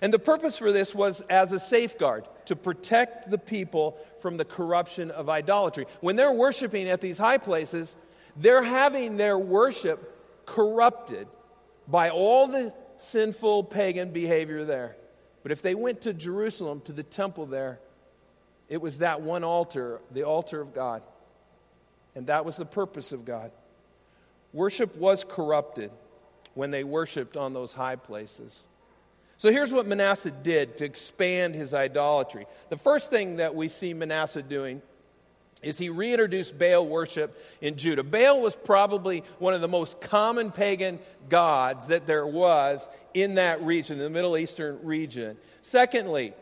And 0.00 0.12
the 0.12 0.18
purpose 0.18 0.58
for 0.58 0.72
this 0.72 0.94
was 0.94 1.20
as 1.22 1.52
a 1.52 1.60
safeguard 1.60 2.26
to 2.46 2.56
protect 2.56 3.30
the 3.30 3.38
people 3.38 3.98
from 4.20 4.36
the 4.36 4.44
corruption 4.44 5.10
of 5.10 5.28
idolatry. 5.28 5.86
When 6.00 6.16
they're 6.16 6.32
worshiping 6.32 6.88
at 6.88 7.00
these 7.00 7.18
high 7.18 7.38
places, 7.38 7.96
they're 8.36 8.62
having 8.62 9.16
their 9.16 9.38
worship 9.38 10.44
corrupted 10.46 11.28
by 11.86 12.10
all 12.10 12.48
the 12.48 12.72
sinful 12.96 13.64
pagan 13.64 14.10
behavior 14.10 14.64
there. 14.64 14.96
But 15.42 15.52
if 15.52 15.60
they 15.60 15.74
went 15.74 16.02
to 16.02 16.12
Jerusalem, 16.12 16.80
to 16.82 16.92
the 16.92 17.02
temple 17.02 17.46
there, 17.46 17.80
it 18.72 18.80
was 18.80 19.00
that 19.00 19.20
one 19.20 19.44
altar, 19.44 20.00
the 20.12 20.22
altar 20.22 20.58
of 20.58 20.72
God. 20.72 21.02
And 22.14 22.28
that 22.28 22.46
was 22.46 22.56
the 22.56 22.64
purpose 22.64 23.12
of 23.12 23.26
God. 23.26 23.50
Worship 24.54 24.96
was 24.96 25.24
corrupted 25.24 25.90
when 26.54 26.70
they 26.70 26.82
worshiped 26.82 27.36
on 27.36 27.52
those 27.52 27.74
high 27.74 27.96
places. 27.96 28.64
So 29.36 29.52
here's 29.52 29.74
what 29.74 29.86
Manasseh 29.86 30.30
did 30.30 30.78
to 30.78 30.86
expand 30.86 31.54
his 31.54 31.74
idolatry. 31.74 32.46
The 32.70 32.78
first 32.78 33.10
thing 33.10 33.36
that 33.36 33.54
we 33.54 33.68
see 33.68 33.92
Manasseh 33.92 34.40
doing 34.40 34.80
is 35.62 35.76
he 35.76 35.90
reintroduced 35.90 36.58
Baal 36.58 36.86
worship 36.86 37.38
in 37.60 37.76
Judah. 37.76 38.02
Baal 38.02 38.40
was 38.40 38.56
probably 38.56 39.22
one 39.38 39.52
of 39.52 39.60
the 39.60 39.68
most 39.68 40.00
common 40.00 40.50
pagan 40.50 40.98
gods 41.28 41.88
that 41.88 42.06
there 42.06 42.26
was 42.26 42.88
in 43.12 43.34
that 43.34 43.62
region, 43.62 43.98
the 43.98 44.08
Middle 44.08 44.38
Eastern 44.38 44.78
region. 44.82 45.36
Secondly, 45.60 46.32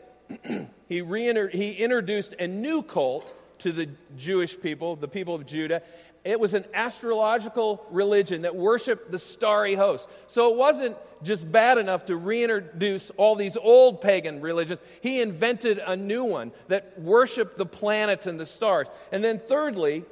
he, 0.87 1.03
he 1.51 1.73
introduced 1.73 2.33
a 2.39 2.47
new 2.47 2.83
cult 2.83 3.33
to 3.59 3.71
the 3.71 3.89
Jewish 4.17 4.59
people, 4.59 4.95
the 4.95 5.07
people 5.07 5.35
of 5.35 5.45
Judah. 5.45 5.81
It 6.23 6.39
was 6.39 6.53
an 6.53 6.65
astrological 6.73 7.85
religion 7.89 8.43
that 8.43 8.55
worshiped 8.55 9.11
the 9.11 9.19
starry 9.19 9.73
host. 9.75 10.07
So 10.27 10.51
it 10.51 10.57
wasn't 10.57 10.97
just 11.23 11.51
bad 11.51 11.77
enough 11.77 12.05
to 12.05 12.15
reintroduce 12.15 13.09
all 13.11 13.35
these 13.35 13.57
old 13.57 14.01
pagan 14.01 14.41
religions. 14.41 14.81
He 15.01 15.21
invented 15.21 15.79
a 15.79 15.95
new 15.95 16.23
one 16.23 16.51
that 16.67 16.99
worshiped 16.99 17.57
the 17.57 17.65
planets 17.65 18.27
and 18.27 18.39
the 18.39 18.45
stars. 18.45 18.87
And 19.11 19.23
then, 19.23 19.39
thirdly, 19.39 20.03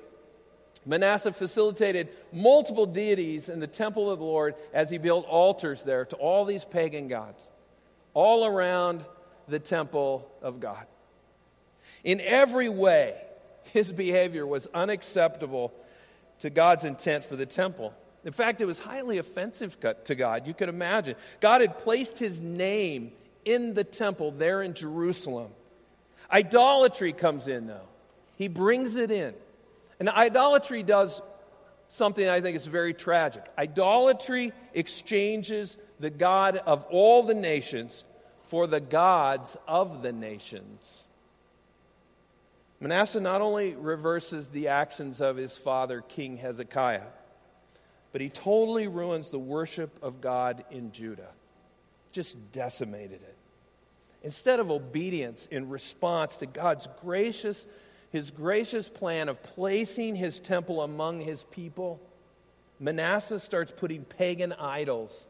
Manasseh 0.85 1.31
facilitated 1.31 2.09
multiple 2.31 2.85
deities 2.85 3.49
in 3.49 3.59
the 3.59 3.67
temple 3.67 4.11
of 4.11 4.19
the 4.19 4.25
Lord 4.25 4.55
as 4.73 4.89
he 4.89 4.97
built 4.97 5.27
altars 5.27 5.83
there 5.83 6.05
to 6.05 6.15
all 6.15 6.45
these 6.45 6.65
pagan 6.65 7.07
gods, 7.07 7.47
all 8.13 8.45
around 8.45 9.05
the 9.49 9.59
temple 9.59 10.29
of 10.41 10.59
God. 10.59 10.85
In 12.03 12.21
every 12.21 12.69
way, 12.69 13.15
his 13.63 13.91
behavior 13.91 14.45
was 14.45 14.67
unacceptable 14.73 15.73
to 16.39 16.49
God's 16.49 16.85
intent 16.85 17.25
for 17.25 17.35
the 17.35 17.45
temple. 17.45 17.93
In 18.23 18.31
fact, 18.31 18.61
it 18.61 18.65
was 18.65 18.79
highly 18.79 19.17
offensive 19.17 19.77
to 20.05 20.15
God. 20.15 20.47
You 20.47 20.53
could 20.53 20.69
imagine. 20.69 21.15
God 21.39 21.61
had 21.61 21.77
placed 21.77 22.19
his 22.19 22.39
name 22.39 23.11
in 23.45 23.73
the 23.73 23.83
temple 23.83 24.31
there 24.31 24.61
in 24.61 24.73
Jerusalem. 24.73 25.51
Idolatry 26.31 27.13
comes 27.13 27.47
in, 27.47 27.67
though. 27.67 27.87
He 28.35 28.47
brings 28.47 28.95
it 28.95 29.11
in. 29.11 29.33
And 29.99 30.09
idolatry 30.09 30.83
does 30.83 31.21
something 31.87 32.27
I 32.27 32.39
think 32.41 32.55
is 32.55 32.67
very 32.67 32.93
tragic. 32.93 33.43
Idolatry 33.57 34.53
exchanges 34.73 35.77
the 35.99 36.09
God 36.09 36.57
of 36.57 36.85
all 36.85 37.23
the 37.23 37.33
nations 37.33 38.03
for 38.49 38.65
the 38.65 38.79
gods 38.79 39.55
of 39.67 40.01
the 40.01 40.11
nations. 40.11 41.05
Manasseh 42.79 43.19
not 43.19 43.41
only 43.41 43.75
reverses 43.75 44.49
the 44.49 44.69
actions 44.69 45.21
of 45.21 45.37
his 45.37 45.55
father, 45.55 46.01
King 46.01 46.37
Hezekiah, 46.37 47.03
but 48.11 48.21
he 48.21 48.29
totally 48.29 48.87
ruins 48.87 49.29
the 49.29 49.37
worship 49.37 49.99
of 50.01 50.19
God 50.19 50.65
in 50.71 50.91
Judah. 50.91 51.29
Just 52.11 52.51
decimated 52.51 53.21
it. 53.21 53.35
Instead 54.23 54.59
of 54.59 54.71
obedience 54.71 55.45
in 55.51 55.69
response 55.69 56.37
to 56.37 56.47
God's 56.47 56.87
gracious, 57.01 57.67
his 58.11 58.31
gracious 58.31 58.89
plan 58.89 59.29
of 59.29 59.43
placing 59.43 60.15
his 60.15 60.39
temple 60.39 60.81
among 60.81 61.21
his 61.21 61.43
people, 61.43 62.01
Manasseh 62.79 63.39
starts 63.39 63.71
putting 63.71 64.05
pagan 64.05 64.53
idols 64.53 65.27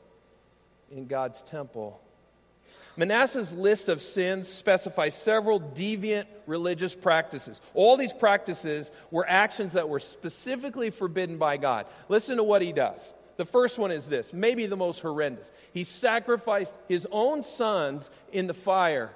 in 0.90 1.08
God's 1.08 1.42
temple. 1.42 2.00
Manasseh's 3.00 3.54
list 3.54 3.88
of 3.88 4.02
sins 4.02 4.46
specifies 4.46 5.16
several 5.16 5.62
deviant 5.62 6.26
religious 6.46 6.94
practices. 6.94 7.62
All 7.74 7.96
these 7.96 8.12
practices 8.12 8.92
were 9.10 9.26
actions 9.26 9.72
that 9.72 9.88
were 9.88 10.02
specifically 10.02 10.90
forbidden 10.90 11.38
by 11.38 11.56
God. 11.56 11.86
Listen 12.10 12.36
to 12.36 12.44
what 12.44 12.62
he 12.62 12.74
does. 12.74 13.14
The 13.38 13.46
first 13.46 13.80
one 13.80 13.92
is 13.92 14.10
this, 14.10 14.34
maybe 14.34 14.66
the 14.66 14.76
most 14.76 15.00
horrendous. 15.00 15.50
He 15.74 15.86
sacrificed 15.86 16.76
his 16.90 17.08
own 17.10 17.42
sons 17.42 18.12
in 18.34 18.48
the 18.48 18.54
fire 18.54 19.12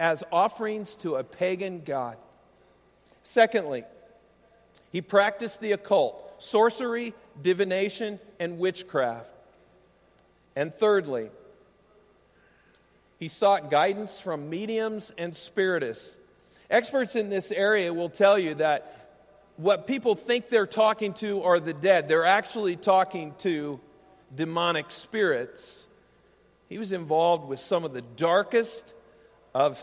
as 0.00 0.24
offerings 0.32 0.94
to 0.96 1.16
a 1.16 1.22
pagan 1.22 1.82
god. 1.84 2.16
Secondly, 3.22 3.84
he 4.90 5.02
practiced 5.02 5.60
the 5.60 5.72
occult, 5.72 6.42
sorcery, 6.42 7.12
divination, 7.42 8.20
and 8.40 8.58
witchcraft. 8.58 9.28
And 10.56 10.72
thirdly, 10.72 11.28
he 13.24 13.28
sought 13.28 13.70
guidance 13.70 14.20
from 14.20 14.50
mediums 14.50 15.10
and 15.16 15.34
spiritists. 15.34 16.14
Experts 16.68 17.16
in 17.16 17.30
this 17.30 17.50
area 17.50 17.90
will 17.90 18.10
tell 18.10 18.38
you 18.38 18.56
that 18.56 19.16
what 19.56 19.86
people 19.86 20.14
think 20.14 20.50
they're 20.50 20.66
talking 20.66 21.14
to 21.14 21.42
are 21.42 21.58
the 21.58 21.72
dead. 21.72 22.06
They're 22.06 22.26
actually 22.26 22.76
talking 22.76 23.34
to 23.38 23.80
demonic 24.36 24.90
spirits. 24.90 25.86
He 26.68 26.76
was 26.76 26.92
involved 26.92 27.48
with 27.48 27.60
some 27.60 27.86
of 27.86 27.94
the 27.94 28.02
darkest 28.02 28.92
of, 29.54 29.82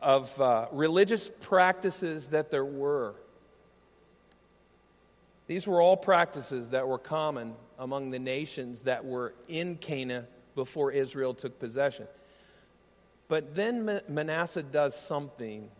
of 0.00 0.40
uh, 0.40 0.68
religious 0.72 1.30
practices 1.42 2.30
that 2.30 2.50
there 2.50 2.64
were. 2.64 3.14
These 5.48 5.68
were 5.68 5.82
all 5.82 5.98
practices 5.98 6.70
that 6.70 6.88
were 6.88 6.96
common 6.96 7.56
among 7.78 8.10
the 8.10 8.18
nations 8.18 8.84
that 8.84 9.04
were 9.04 9.34
in 9.48 9.76
Canaan 9.76 10.26
before 10.54 10.92
Israel 10.92 11.34
took 11.34 11.58
possession. 11.58 12.06
But 13.30 13.54
then 13.54 14.00
Manasseh 14.08 14.64
does 14.64 14.96
something 14.96 15.70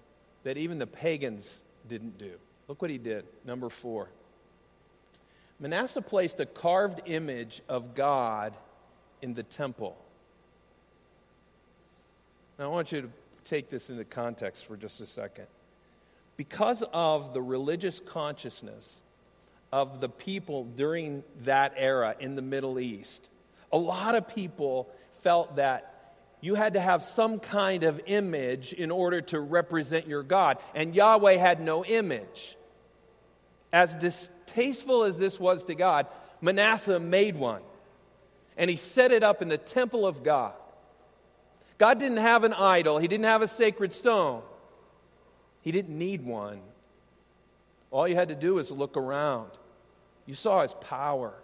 that 0.44 0.56
even 0.56 0.78
the 0.78 0.86
pagans 0.86 1.60
didn't 1.88 2.16
do. 2.16 2.34
Look 2.68 2.80
what 2.80 2.92
he 2.92 2.96
did. 2.96 3.24
Number 3.44 3.68
four. 3.68 4.08
Manasseh 5.58 6.00
placed 6.00 6.38
a 6.38 6.46
carved 6.46 7.00
image 7.06 7.60
of 7.68 7.96
God 7.96 8.56
in 9.20 9.34
the 9.34 9.42
temple. 9.42 9.98
Now, 12.56 12.66
I 12.66 12.68
want 12.68 12.92
you 12.92 13.02
to 13.02 13.10
take 13.42 13.68
this 13.68 13.90
into 13.90 14.04
context 14.04 14.64
for 14.64 14.76
just 14.76 15.00
a 15.00 15.06
second. 15.06 15.48
Because 16.36 16.84
of 16.92 17.34
the 17.34 17.42
religious 17.42 17.98
consciousness 17.98 19.02
of 19.72 20.00
the 20.00 20.08
people 20.08 20.66
during 20.76 21.24
that 21.42 21.74
era 21.76 22.14
in 22.20 22.36
the 22.36 22.42
Middle 22.42 22.78
East, 22.78 23.28
a 23.72 23.76
lot 23.76 24.14
of 24.14 24.28
people 24.28 24.88
felt 25.22 25.56
that 25.56 25.99
you 26.40 26.54
had 26.54 26.74
to 26.74 26.80
have 26.80 27.02
some 27.02 27.38
kind 27.38 27.82
of 27.82 28.00
image 28.06 28.72
in 28.72 28.90
order 28.90 29.20
to 29.20 29.40
represent 29.40 30.06
your 30.06 30.22
God. 30.22 30.58
And 30.74 30.94
Yahweh 30.94 31.36
had 31.36 31.60
no 31.60 31.84
image. 31.84 32.56
As 33.72 33.94
distasteful 33.94 35.04
as 35.04 35.18
this 35.18 35.38
was 35.38 35.64
to 35.64 35.74
God, 35.74 36.06
Manasseh 36.40 36.98
made 36.98 37.36
one. 37.36 37.62
And 38.56 38.70
he 38.70 38.76
set 38.76 39.12
it 39.12 39.22
up 39.22 39.42
in 39.42 39.48
the 39.48 39.58
temple 39.58 40.06
of 40.06 40.22
God. 40.22 40.54
God 41.78 41.98
didn't 41.98 42.18
have 42.18 42.44
an 42.44 42.52
idol, 42.52 42.98
he 42.98 43.08
didn't 43.08 43.24
have 43.24 43.42
a 43.42 43.48
sacred 43.48 43.92
stone. 43.92 44.42
He 45.62 45.72
didn't 45.72 45.96
need 45.96 46.24
one. 46.24 46.60
All 47.90 48.08
you 48.08 48.14
had 48.14 48.28
to 48.28 48.34
do 48.34 48.54
was 48.54 48.70
look 48.70 48.96
around. 48.96 49.50
You 50.24 50.34
saw 50.34 50.62
his 50.62 50.72
power. 50.74 51.34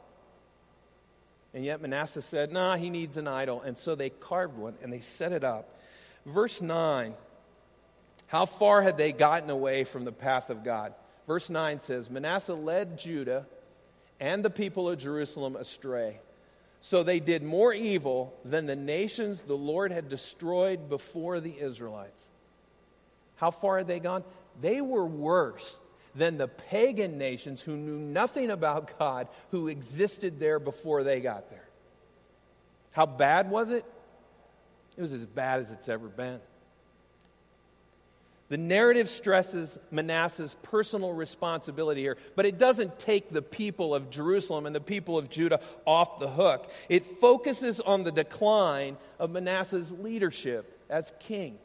And 1.57 1.64
yet 1.64 1.81
Manasseh 1.81 2.21
said, 2.21 2.53
Nah, 2.53 2.77
he 2.77 2.90
needs 2.90 3.16
an 3.16 3.27
idol. 3.27 3.62
And 3.62 3.79
so 3.79 3.95
they 3.95 4.11
carved 4.11 4.59
one 4.59 4.75
and 4.83 4.92
they 4.92 4.99
set 4.99 5.33
it 5.33 5.42
up. 5.42 5.75
Verse 6.27 6.61
9 6.61 7.14
How 8.27 8.45
far 8.45 8.83
had 8.83 8.99
they 8.99 9.11
gotten 9.11 9.49
away 9.49 9.85
from 9.85 10.05
the 10.05 10.12
path 10.12 10.51
of 10.51 10.62
God? 10.62 10.92
Verse 11.27 11.49
9 11.49 11.81
says, 11.81 12.11
Manasseh 12.11 12.53
led 12.53 12.99
Judah 12.99 13.47
and 14.21 14.45
the 14.45 14.51
people 14.51 14.90
of 14.90 14.99
Jerusalem 14.99 15.57
astray. 15.57 16.21
So 16.83 17.03
they 17.03 17.21
did 17.21 17.42
more 17.42 17.73
evil 17.73 18.38
than 18.45 18.66
the 18.66 18.77
nations 18.77 19.40
the 19.40 19.57
Lord 19.57 19.92
had 19.92 20.11
destroyed 20.11 20.90
before 20.90 21.40
the 21.40 21.59
Israelites. 21.59 22.29
How 23.37 23.51
far 23.51 23.79
had 23.79 23.88
they 23.88 23.99
gone? 23.99 24.25
They 24.61 24.83
were 24.83 25.07
worse 25.07 25.81
than 26.16 26.38
the 26.38 26.48
pagan 26.48 27.18
nations 27.18 27.61
who 27.61 27.76
knew 27.76 27.98
nothing 27.98 28.50
about 28.50 28.98
God 28.98 29.29
who 29.50 29.68
existed 29.68 30.40
there 30.40 30.59
before 30.59 31.02
they 31.02 31.20
got 31.20 31.50
there. 31.50 31.68
How 32.92 33.07
bad 33.07 33.50
was 33.50 33.70
it? 33.70 33.85
It 34.96 35.02
was 35.02 35.12
as 35.12 35.26
bad 35.26 35.61
as 35.61 35.70
it's 35.70 35.88
ever 35.88 36.09
been. 36.09 36.40
The 38.48 38.57
narrative 38.57 39.09
stresses 39.09 39.79
Manasseh's 39.90 40.55
personal 40.62 41.12
responsibility 41.12 42.00
here, 42.00 42.16
but 42.37 42.46
it 42.46 42.59
doesn't 42.59 42.98
take 42.98 43.29
the 43.29 43.42
people 43.42 43.94
of 43.94 44.09
Jerusalem 44.09 44.66
and 44.66 44.74
the 44.74 44.81
people 44.81 45.18
of 45.18 45.29
Judah 45.29 45.61
off 45.85 46.20
the 46.20 46.29
hook. 46.29 46.70
It 46.88 47.05
focuses 47.05 47.81
on 47.81 48.05
the 48.05 48.12
decline 48.12 48.96
of 49.18 49.31
Manasseh's 49.31 49.90
leadership 49.90 50.81
as 50.88 51.12
king. 51.18 51.59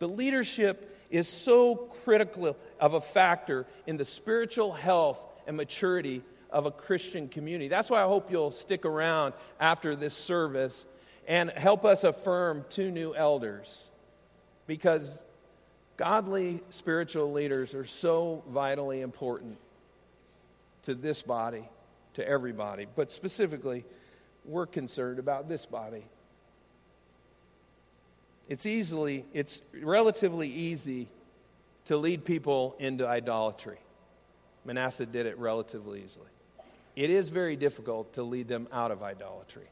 The 0.00 0.08
leadership 0.08 0.99
is 1.10 1.28
so 1.28 1.74
critical 2.04 2.56
of 2.78 2.94
a 2.94 3.00
factor 3.00 3.66
in 3.86 3.96
the 3.96 4.04
spiritual 4.04 4.72
health 4.72 5.24
and 5.46 5.56
maturity 5.56 6.22
of 6.50 6.66
a 6.66 6.70
Christian 6.70 7.28
community. 7.28 7.68
That's 7.68 7.90
why 7.90 8.02
I 8.02 8.06
hope 8.06 8.30
you'll 8.30 8.50
stick 8.50 8.84
around 8.84 9.34
after 9.58 9.96
this 9.96 10.14
service 10.14 10.86
and 11.26 11.50
help 11.50 11.84
us 11.84 12.04
affirm 12.04 12.64
two 12.68 12.90
new 12.90 13.14
elders 13.14 13.90
because 14.66 15.24
godly 15.96 16.62
spiritual 16.70 17.32
leaders 17.32 17.74
are 17.74 17.84
so 17.84 18.42
vitally 18.48 19.00
important 19.00 19.58
to 20.82 20.94
this 20.94 21.22
body, 21.22 21.68
to 22.14 22.26
everybody, 22.26 22.86
but 22.94 23.10
specifically, 23.10 23.84
we're 24.44 24.66
concerned 24.66 25.18
about 25.18 25.48
this 25.48 25.66
body. 25.66 26.04
It's 28.50 28.66
easily, 28.66 29.24
it's 29.32 29.62
relatively 29.72 30.48
easy 30.48 31.08
to 31.86 31.96
lead 31.96 32.24
people 32.24 32.74
into 32.78 33.06
idolatry. 33.06 33.78
Manasseh 34.64 35.06
did 35.06 35.24
it 35.24 35.38
relatively 35.38 36.02
easily. 36.02 36.26
It 36.96 37.10
is 37.10 37.28
very 37.30 37.54
difficult 37.54 38.12
to 38.14 38.24
lead 38.24 38.48
them 38.48 38.66
out 38.72 38.90
of 38.90 39.02
idolatry. 39.02 39.68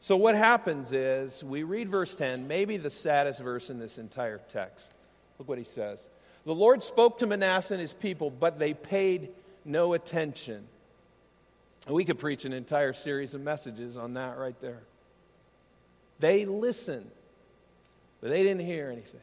So, 0.00 0.16
what 0.16 0.34
happens 0.34 0.92
is 0.92 1.44
we 1.44 1.62
read 1.62 1.88
verse 1.88 2.16
10, 2.16 2.48
maybe 2.48 2.76
the 2.76 2.90
saddest 2.90 3.40
verse 3.40 3.70
in 3.70 3.78
this 3.78 3.98
entire 3.98 4.40
text. 4.48 4.92
Look 5.38 5.48
what 5.48 5.58
he 5.58 5.64
says. 5.64 6.08
The 6.44 6.54
Lord 6.54 6.82
spoke 6.82 7.18
to 7.18 7.26
Manasseh 7.28 7.74
and 7.74 7.80
his 7.80 7.92
people, 7.92 8.28
but 8.28 8.58
they 8.58 8.74
paid 8.74 9.28
no 9.64 9.92
attention. 9.92 10.66
We 11.88 12.04
could 12.04 12.18
preach 12.18 12.44
an 12.44 12.52
entire 12.52 12.92
series 12.92 13.34
of 13.34 13.40
messages 13.40 13.96
on 13.96 14.14
that 14.14 14.36
right 14.36 14.60
there. 14.60 14.80
They 16.18 16.44
listened, 16.44 17.10
but 18.22 18.30
they 18.30 18.42
didn't 18.42 18.64
hear 18.64 18.88
anything. 18.90 19.20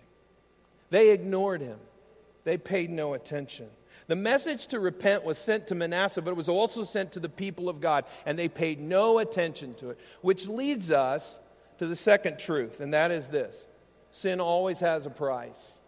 They 0.91 1.11
ignored 1.11 1.61
him, 1.61 1.79
they 2.43 2.57
paid 2.57 2.91
no 2.91 3.15
attention. 3.15 3.67
The 4.07 4.15
message 4.15 4.67
to 4.67 4.79
repent 4.79 5.23
was 5.23 5.37
sent 5.37 5.67
to 5.67 5.75
Manasseh, 5.75 6.23
but 6.23 6.31
it 6.31 6.37
was 6.37 6.49
also 6.49 6.83
sent 6.83 7.11
to 7.11 7.19
the 7.19 7.29
people 7.29 7.69
of 7.69 7.79
God, 7.79 8.05
and 8.25 8.37
they 8.37 8.47
paid 8.47 8.79
no 8.79 9.19
attention 9.19 9.75
to 9.75 9.91
it. 9.91 9.99
Which 10.21 10.47
leads 10.47 10.89
us 10.89 11.39
to 11.77 11.85
the 11.85 11.95
second 11.95 12.39
truth, 12.39 12.79
and 12.79 12.93
that 12.93 13.11
is 13.11 13.29
this 13.29 13.67
sin 14.11 14.39
always 14.41 14.79
has 14.79 15.05
a 15.05 15.11
price. 15.11 15.79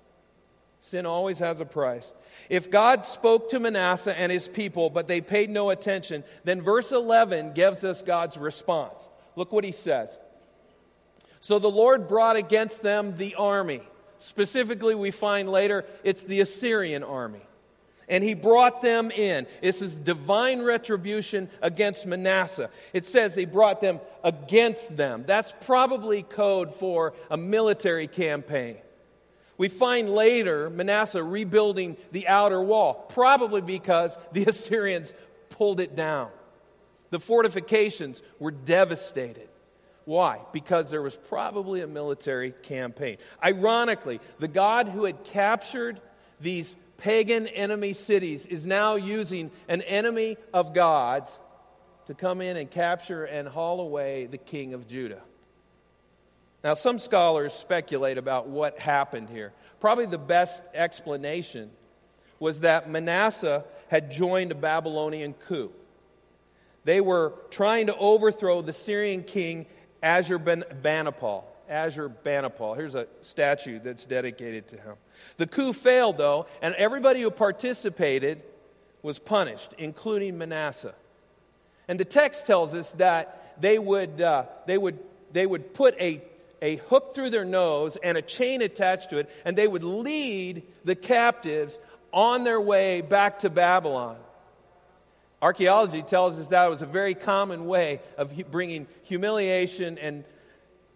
Sin 0.79 1.05
always 1.05 1.39
has 1.39 1.61
a 1.61 1.65
price. 1.65 2.11
If 2.49 2.71
God 2.71 3.05
spoke 3.05 3.51
to 3.51 3.59
Manasseh 3.59 4.17
and 4.17 4.31
his 4.31 4.47
people, 4.47 4.89
but 4.89 5.07
they 5.07 5.21
paid 5.21 5.49
no 5.51 5.69
attention, 5.69 6.23
then 6.43 6.61
verse 6.61 6.91
11 6.91 7.53
gives 7.53 7.83
us 7.83 8.01
God's 8.01 8.37
response. 8.37 9.07
Look 9.35 9.51
what 9.51 9.63
he 9.63 9.71
says. 9.71 10.17
So 11.41 11.59
the 11.59 11.69
Lord 11.69 12.07
brought 12.07 12.37
against 12.37 12.81
them 12.81 13.17
the 13.17 13.35
army 13.35 13.81
Specifically, 14.21 14.93
we 14.93 15.09
find 15.09 15.49
later 15.49 15.83
it's 16.03 16.23
the 16.23 16.41
Assyrian 16.41 17.03
army. 17.03 17.41
and 18.07 18.23
he 18.23 18.33
brought 18.33 18.81
them 18.81 19.09
in. 19.09 19.47
This 19.61 19.81
is 19.81 19.97
divine 19.97 20.61
retribution 20.61 21.49
against 21.61 22.05
Manasseh. 22.05 22.69
It 22.93 23.05
says 23.05 23.35
he 23.35 23.45
brought 23.45 23.79
them 23.79 23.99
against 24.23 24.97
them. 24.97 25.23
That's 25.25 25.55
probably 25.61 26.21
code 26.21 26.73
for 26.75 27.13
a 27.31 27.37
military 27.37 28.07
campaign. 28.07 28.77
We 29.57 29.69
find 29.69 30.09
later 30.09 30.69
Manasseh 30.69 31.23
rebuilding 31.23 31.95
the 32.11 32.27
outer 32.27 32.61
wall, 32.61 32.93
probably 33.09 33.61
because 33.61 34.17
the 34.33 34.43
Assyrians 34.47 35.13
pulled 35.49 35.79
it 35.79 35.95
down. 35.95 36.29
The 37.11 37.19
fortifications 37.19 38.21
were 38.39 38.51
devastated. 38.51 39.47
Why? 40.05 40.39
Because 40.51 40.89
there 40.89 41.01
was 41.01 41.15
probably 41.15 41.81
a 41.81 41.87
military 41.87 42.51
campaign. 42.51 43.17
Ironically, 43.43 44.19
the 44.39 44.47
God 44.47 44.87
who 44.87 45.05
had 45.05 45.23
captured 45.23 46.01
these 46.39 46.75
pagan 46.97 47.47
enemy 47.47 47.93
cities 47.93 48.45
is 48.45 48.65
now 48.65 48.95
using 48.95 49.51
an 49.67 49.81
enemy 49.83 50.37
of 50.53 50.73
God's 50.73 51.39
to 52.07 52.13
come 52.13 52.41
in 52.41 52.57
and 52.57 52.69
capture 52.69 53.25
and 53.25 53.47
haul 53.47 53.79
away 53.79 54.25
the 54.25 54.37
king 54.37 54.73
of 54.73 54.87
Judah. 54.87 55.21
Now, 56.63 56.73
some 56.75 56.99
scholars 56.99 57.53
speculate 57.53 58.17
about 58.17 58.47
what 58.47 58.79
happened 58.79 59.29
here. 59.29 59.51
Probably 59.79 60.05
the 60.05 60.17
best 60.17 60.61
explanation 60.73 61.71
was 62.39 62.61
that 62.61 62.89
Manasseh 62.89 63.63
had 63.87 64.11
joined 64.11 64.51
a 64.51 64.55
Babylonian 64.55 65.33
coup. 65.33 65.71
They 66.83 67.01
were 67.01 67.33
trying 67.49 67.87
to 67.87 67.95
overthrow 67.95 68.61
the 68.61 68.73
Syrian 68.73 69.23
king 69.23 69.67
Ashurbanipal. 70.03 71.43
Ashurbanipal. 71.69 72.75
Here's 72.75 72.95
a 72.95 73.07
statue 73.21 73.79
that's 73.79 74.05
dedicated 74.05 74.67
to 74.69 74.77
him. 74.77 74.95
The 75.37 75.47
coup 75.47 75.73
failed, 75.73 76.17
though, 76.17 76.47
and 76.61 76.75
everybody 76.75 77.21
who 77.21 77.31
participated 77.31 78.43
was 79.01 79.19
punished, 79.19 79.73
including 79.77 80.37
Manasseh. 80.37 80.95
And 81.87 81.99
the 81.99 82.05
text 82.05 82.45
tells 82.45 82.73
us 82.73 82.91
that 82.93 83.55
they 83.59 83.79
would, 83.79 84.21
uh, 84.21 84.45
they 84.65 84.77
would, 84.77 84.99
they 85.31 85.45
would 85.45 85.73
put 85.73 85.99
a, 85.99 86.21
a 86.61 86.77
hook 86.77 87.13
through 87.13 87.29
their 87.29 87.45
nose 87.45 87.97
and 87.97 88.17
a 88.17 88.21
chain 88.21 88.61
attached 88.61 89.09
to 89.11 89.17
it, 89.17 89.29
and 89.45 89.57
they 89.57 89.67
would 89.67 89.83
lead 89.83 90.63
the 90.83 90.95
captives 90.95 91.79
on 92.13 92.43
their 92.43 92.59
way 92.61 93.01
back 93.01 93.39
to 93.39 93.49
Babylon. 93.49 94.17
Archaeology 95.41 96.03
tells 96.03 96.37
us 96.39 96.47
that 96.47 96.67
it 96.67 96.69
was 96.69 96.81
a 96.81 96.87
very 96.87 97.15
common 97.15 97.65
way 97.65 97.99
of 98.17 98.33
bringing 98.51 98.87
humiliation 99.03 99.97
and 99.97 100.23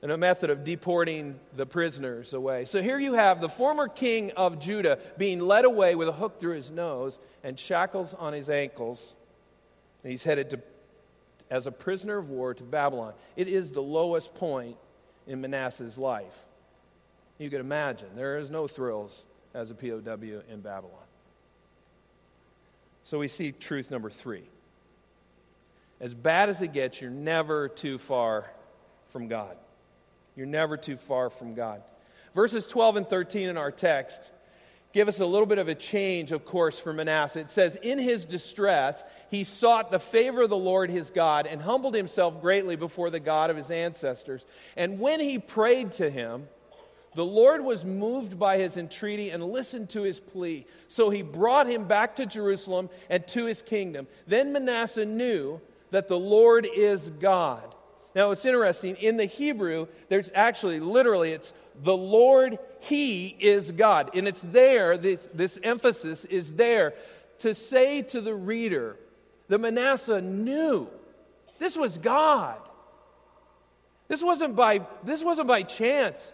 and 0.05 0.11
a 0.11 0.17
method 0.17 0.51
of 0.51 0.63
deporting 0.63 1.39
the 1.55 1.65
prisoners 1.65 2.35
away. 2.35 2.65
So 2.65 2.79
here 2.79 2.99
you 2.99 3.13
have 3.13 3.41
the 3.41 3.49
former 3.49 3.87
king 3.87 4.29
of 4.37 4.59
Judah 4.59 4.99
being 5.17 5.39
led 5.39 5.65
away 5.65 5.95
with 5.95 6.07
a 6.07 6.11
hook 6.11 6.39
through 6.39 6.53
his 6.53 6.69
nose 6.69 7.17
and 7.43 7.59
shackles 7.59 8.13
on 8.13 8.31
his 8.31 8.47
ankles. 8.47 9.15
And 10.03 10.11
he's 10.11 10.23
headed 10.23 10.51
to, 10.51 10.59
as 11.49 11.65
a 11.65 11.71
prisoner 11.71 12.17
of 12.17 12.29
war 12.29 12.53
to 12.53 12.61
Babylon. 12.61 13.13
It 13.35 13.47
is 13.47 13.71
the 13.71 13.81
lowest 13.81 14.35
point 14.35 14.77
in 15.25 15.41
Manasseh's 15.41 15.97
life. 15.97 16.45
You 17.39 17.49
can 17.49 17.59
imagine, 17.59 18.09
there 18.15 18.37
is 18.37 18.51
no 18.51 18.67
thrills 18.67 19.25
as 19.55 19.71
a 19.71 19.73
POW 19.73 20.43
in 20.47 20.61
Babylon. 20.61 21.04
So 23.05 23.19
we 23.19 23.27
see 23.27 23.51
truth 23.51 23.91
number 23.91 24.09
three. 24.09 24.43
As 26.01 26.13
bad 26.13 26.49
as 26.49 26.61
it 26.61 26.73
gets, 26.73 26.99
you're 26.99 27.11
never 27.11 27.69
too 27.69 27.97
far 27.97 28.49
from 29.07 29.27
God. 29.27 29.55
You're 30.35 30.47
never 30.47 30.75
too 30.75 30.97
far 30.97 31.29
from 31.29 31.53
God. 31.55 31.81
Verses 32.33 32.67
12 32.67 32.97
and 32.97 33.07
13 33.07 33.49
in 33.49 33.57
our 33.57 33.71
text 33.71 34.31
give 34.91 35.07
us 35.09 35.19
a 35.19 35.25
little 35.25 35.45
bit 35.45 35.57
of 35.57 35.67
a 35.67 35.75
change, 35.75 36.31
of 36.31 36.45
course, 36.45 36.79
for 36.79 36.93
Manasseh. 36.93 37.41
It 37.41 37.49
says, 37.49 37.75
In 37.75 37.99
his 37.99 38.25
distress, 38.25 39.03
he 39.29 39.43
sought 39.43 39.91
the 39.91 39.99
favor 39.99 40.43
of 40.43 40.49
the 40.49 40.57
Lord 40.57 40.89
his 40.89 41.11
God 41.11 41.47
and 41.47 41.61
humbled 41.61 41.95
himself 41.95 42.41
greatly 42.41 42.77
before 42.77 43.09
the 43.09 43.19
God 43.19 43.49
of 43.49 43.57
his 43.57 43.69
ancestors. 43.69 44.45
And 44.77 44.99
when 44.99 45.19
he 45.19 45.37
prayed 45.37 45.91
to 45.93 46.09
him, 46.09 46.47
the 47.15 47.25
Lord 47.25 47.63
was 47.63 47.83
moved 47.83 48.37
by 48.37 48.57
his 48.57 48.77
entreaty 48.77 49.31
and 49.31 49.43
listened 49.43 49.89
to 49.91 50.03
his 50.03 50.19
plea. 50.19 50.67
So 50.87 51.09
he 51.09 51.21
brought 51.21 51.67
him 51.67 51.85
back 51.85 52.17
to 52.17 52.25
Jerusalem 52.25 52.89
and 53.09 53.27
to 53.29 53.45
his 53.45 53.61
kingdom. 53.61 54.07
Then 54.27 54.53
Manasseh 54.53 55.05
knew 55.05 55.59
that 55.91 56.07
the 56.07 56.19
Lord 56.19 56.67
is 56.71 57.09
God 57.09 57.75
now, 58.15 58.31
it's 58.31 58.45
interesting. 58.45 58.95
In 58.95 59.17
the 59.17 59.25
Hebrew, 59.25 59.87
there's 60.07 60.31
actually, 60.33 60.79
literally, 60.79 61.31
it's 61.31 61.53
the 61.83 61.95
Lord, 61.95 62.57
He 62.79 63.35
is 63.39 63.73
God. 63.73 64.15
And 64.15 64.25
it's 64.25 64.41
there, 64.41 64.97
this, 64.97 65.29
this 65.33 65.59
emphasis 65.61 66.23
is 66.23 66.53
there 66.53 66.93
to 67.39 67.53
say 67.53 68.01
to 68.03 68.21
the 68.21 68.33
reader 68.33 68.95
that 69.49 69.59
Manasseh 69.59 70.21
knew 70.21 70.87
this 71.59 71.77
was 71.77 71.97
God. 71.97 72.57
This 74.07 74.23
wasn't 74.23 74.55
by, 74.55 74.85
this 75.03 75.21
wasn't 75.21 75.49
by 75.49 75.63
chance. 75.63 76.33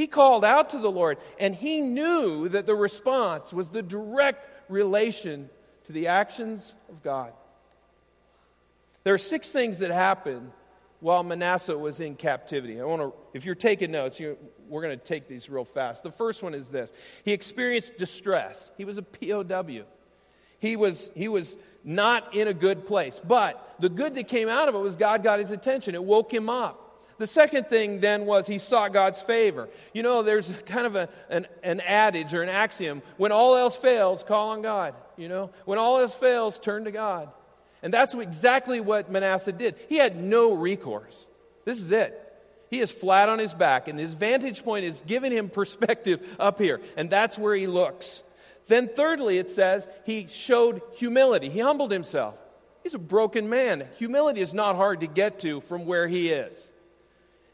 He 0.00 0.06
called 0.06 0.46
out 0.46 0.70
to 0.70 0.78
the 0.78 0.90
Lord, 0.90 1.18
and 1.38 1.54
he 1.54 1.82
knew 1.82 2.48
that 2.48 2.64
the 2.64 2.74
response 2.74 3.52
was 3.52 3.68
the 3.68 3.82
direct 3.82 4.70
relation 4.70 5.50
to 5.84 5.92
the 5.92 6.06
actions 6.06 6.72
of 6.88 7.02
God. 7.02 7.34
There 9.04 9.12
are 9.12 9.18
six 9.18 9.52
things 9.52 9.80
that 9.80 9.90
happened 9.90 10.52
while 11.00 11.22
Manasseh 11.22 11.76
was 11.76 12.00
in 12.00 12.14
captivity. 12.14 12.80
I 12.80 12.84
want 12.84 13.02
to, 13.02 13.12
if 13.34 13.44
you're 13.44 13.54
taking 13.54 13.90
notes, 13.90 14.18
you, 14.18 14.38
we're 14.70 14.80
going 14.80 14.98
to 14.98 15.04
take 15.04 15.28
these 15.28 15.50
real 15.50 15.66
fast. 15.66 16.02
The 16.02 16.10
first 16.10 16.42
one 16.42 16.54
is 16.54 16.70
this 16.70 16.94
He 17.22 17.34
experienced 17.34 17.98
distress. 17.98 18.70
He 18.78 18.86
was 18.86 18.96
a 18.96 19.02
POW. 19.02 19.84
He 20.60 20.76
was, 20.76 21.10
he 21.14 21.28
was 21.28 21.58
not 21.84 22.34
in 22.34 22.48
a 22.48 22.54
good 22.54 22.86
place. 22.86 23.20
But 23.22 23.74
the 23.80 23.90
good 23.90 24.14
that 24.14 24.28
came 24.28 24.48
out 24.48 24.66
of 24.70 24.74
it 24.74 24.78
was 24.78 24.96
God 24.96 25.22
got 25.22 25.40
his 25.40 25.50
attention, 25.50 25.94
it 25.94 26.02
woke 26.02 26.32
him 26.32 26.48
up. 26.48 26.86
The 27.20 27.26
second 27.26 27.66
thing 27.66 28.00
then 28.00 28.24
was 28.24 28.46
he 28.46 28.56
sought 28.56 28.94
God's 28.94 29.20
favor. 29.20 29.68
You 29.92 30.02
know, 30.02 30.22
there's 30.22 30.56
kind 30.64 30.86
of 30.86 30.96
a, 30.96 31.10
an, 31.28 31.46
an 31.62 31.80
adage 31.80 32.32
or 32.32 32.42
an 32.42 32.48
axiom 32.48 33.02
when 33.18 33.30
all 33.30 33.56
else 33.56 33.76
fails, 33.76 34.22
call 34.22 34.48
on 34.48 34.62
God. 34.62 34.94
You 35.18 35.28
know, 35.28 35.50
when 35.66 35.78
all 35.78 36.00
else 36.00 36.14
fails, 36.14 36.58
turn 36.58 36.84
to 36.84 36.90
God. 36.90 37.28
And 37.82 37.92
that's 37.92 38.14
exactly 38.14 38.80
what 38.80 39.10
Manasseh 39.10 39.52
did. 39.52 39.74
He 39.90 39.96
had 39.96 40.16
no 40.16 40.54
recourse. 40.54 41.26
This 41.66 41.78
is 41.78 41.92
it. 41.92 42.18
He 42.70 42.80
is 42.80 42.90
flat 42.90 43.28
on 43.28 43.38
his 43.38 43.52
back, 43.52 43.86
and 43.86 44.00
his 44.00 44.14
vantage 44.14 44.64
point 44.64 44.86
is 44.86 45.02
giving 45.06 45.30
him 45.30 45.50
perspective 45.50 46.26
up 46.40 46.58
here, 46.58 46.80
and 46.96 47.10
that's 47.10 47.38
where 47.38 47.54
he 47.54 47.66
looks. 47.66 48.22
Then, 48.66 48.88
thirdly, 48.88 49.36
it 49.36 49.50
says 49.50 49.86
he 50.06 50.26
showed 50.26 50.80
humility. 50.94 51.50
He 51.50 51.60
humbled 51.60 51.92
himself. 51.92 52.40
He's 52.82 52.94
a 52.94 52.98
broken 52.98 53.50
man. 53.50 53.88
Humility 53.98 54.40
is 54.40 54.54
not 54.54 54.76
hard 54.76 55.00
to 55.00 55.06
get 55.06 55.40
to 55.40 55.60
from 55.60 55.84
where 55.84 56.08
he 56.08 56.30
is. 56.30 56.72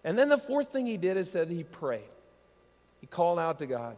And 0.07 0.17
then 0.17 0.29
the 0.29 0.39
fourth 0.39 0.69
thing 0.69 0.87
he 0.87 0.97
did 0.97 1.17
is 1.17 1.33
that 1.33 1.51
he 1.51 1.65
prayed. 1.65 2.01
He 3.01 3.09
called 3.09 3.41
out 3.41 3.59
to 3.59 3.67
God. 3.67 3.97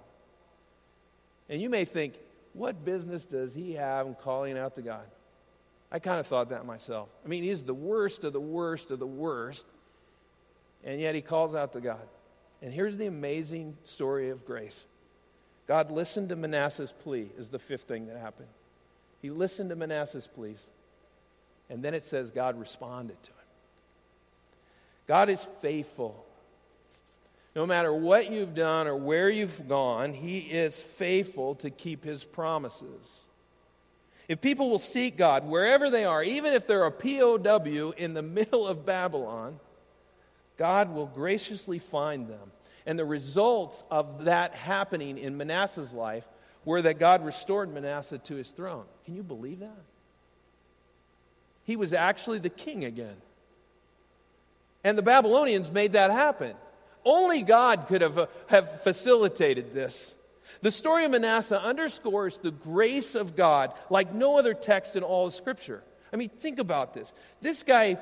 And 1.50 1.60
you 1.60 1.68
may 1.68 1.84
think, 1.84 2.14
what 2.54 2.82
business 2.82 3.26
does 3.26 3.54
he 3.54 3.74
have 3.74 4.06
in 4.06 4.14
calling 4.14 4.56
out 4.56 4.74
to 4.76 4.82
God? 4.82 5.04
I 5.92 5.98
kind 5.98 6.18
of 6.18 6.26
thought 6.26 6.48
that 6.48 6.64
myself. 6.64 7.10
I 7.24 7.28
mean, 7.28 7.42
he's 7.42 7.62
the 7.62 7.74
worst 7.74 8.24
of 8.24 8.32
the 8.32 8.40
worst 8.40 8.90
of 8.90 8.98
the 8.98 9.06
worst, 9.06 9.66
and 10.82 10.98
yet 10.98 11.14
he 11.14 11.20
calls 11.20 11.54
out 11.54 11.74
to 11.74 11.80
God. 11.80 12.06
And 12.62 12.72
here's 12.72 12.96
the 12.96 13.06
amazing 13.06 13.76
story 13.84 14.30
of 14.30 14.46
grace 14.46 14.86
God 15.66 15.90
listened 15.90 16.30
to 16.30 16.36
Manasseh's 16.36 16.92
plea, 16.92 17.30
is 17.38 17.50
the 17.50 17.58
fifth 17.58 17.82
thing 17.82 18.06
that 18.06 18.16
happened. 18.16 18.48
He 19.20 19.28
listened 19.28 19.68
to 19.70 19.76
Manasseh's 19.76 20.26
pleas, 20.26 20.66
and 21.68 21.82
then 21.82 21.92
it 21.92 22.04
says 22.04 22.30
God 22.30 22.58
responded 22.58 23.22
to 23.22 23.30
him. 23.30 23.37
God 25.08 25.30
is 25.30 25.44
faithful. 25.44 26.24
No 27.56 27.66
matter 27.66 27.92
what 27.92 28.30
you've 28.30 28.54
done 28.54 28.86
or 28.86 28.96
where 28.96 29.28
you've 29.28 29.66
gone, 29.66 30.12
He 30.12 30.38
is 30.38 30.80
faithful 30.80 31.56
to 31.56 31.70
keep 31.70 32.04
His 32.04 32.22
promises. 32.22 33.22
If 34.28 34.42
people 34.42 34.68
will 34.68 34.78
seek 34.78 35.16
God 35.16 35.48
wherever 35.48 35.88
they 35.90 36.04
are, 36.04 36.22
even 36.22 36.52
if 36.52 36.66
they're 36.66 36.84
a 36.84 36.92
POW 36.92 37.94
in 37.96 38.12
the 38.12 38.22
middle 38.22 38.68
of 38.68 38.84
Babylon, 38.84 39.58
God 40.58 40.94
will 40.94 41.06
graciously 41.06 41.78
find 41.78 42.28
them. 42.28 42.52
And 42.84 42.98
the 42.98 43.06
results 43.06 43.82
of 43.90 44.26
that 44.26 44.54
happening 44.54 45.18
in 45.18 45.36
Manasseh's 45.38 45.92
life 45.92 46.28
were 46.64 46.82
that 46.82 46.98
God 46.98 47.24
restored 47.24 47.72
Manasseh 47.72 48.18
to 48.18 48.34
his 48.34 48.50
throne. 48.50 48.84
Can 49.06 49.16
you 49.16 49.22
believe 49.22 49.60
that? 49.60 49.82
He 51.64 51.76
was 51.76 51.92
actually 51.92 52.38
the 52.38 52.50
king 52.50 52.84
again. 52.84 53.16
And 54.84 54.96
the 54.96 55.02
Babylonians 55.02 55.70
made 55.70 55.92
that 55.92 56.10
happen. 56.10 56.54
Only 57.04 57.42
God 57.42 57.86
could 57.88 58.02
have, 58.02 58.28
have 58.48 58.82
facilitated 58.82 59.74
this. 59.74 60.14
The 60.60 60.70
story 60.70 61.04
of 61.04 61.10
Manasseh 61.10 61.60
underscores 61.60 62.38
the 62.38 62.50
grace 62.50 63.14
of 63.14 63.36
God 63.36 63.72
like 63.90 64.12
no 64.12 64.38
other 64.38 64.54
text 64.54 64.96
in 64.96 65.02
all 65.02 65.26
of 65.26 65.34
Scripture. 65.34 65.82
I 66.12 66.16
mean, 66.16 66.28
think 66.28 66.58
about 66.58 66.94
this. 66.94 67.12
This 67.40 67.62
guy 67.62 67.98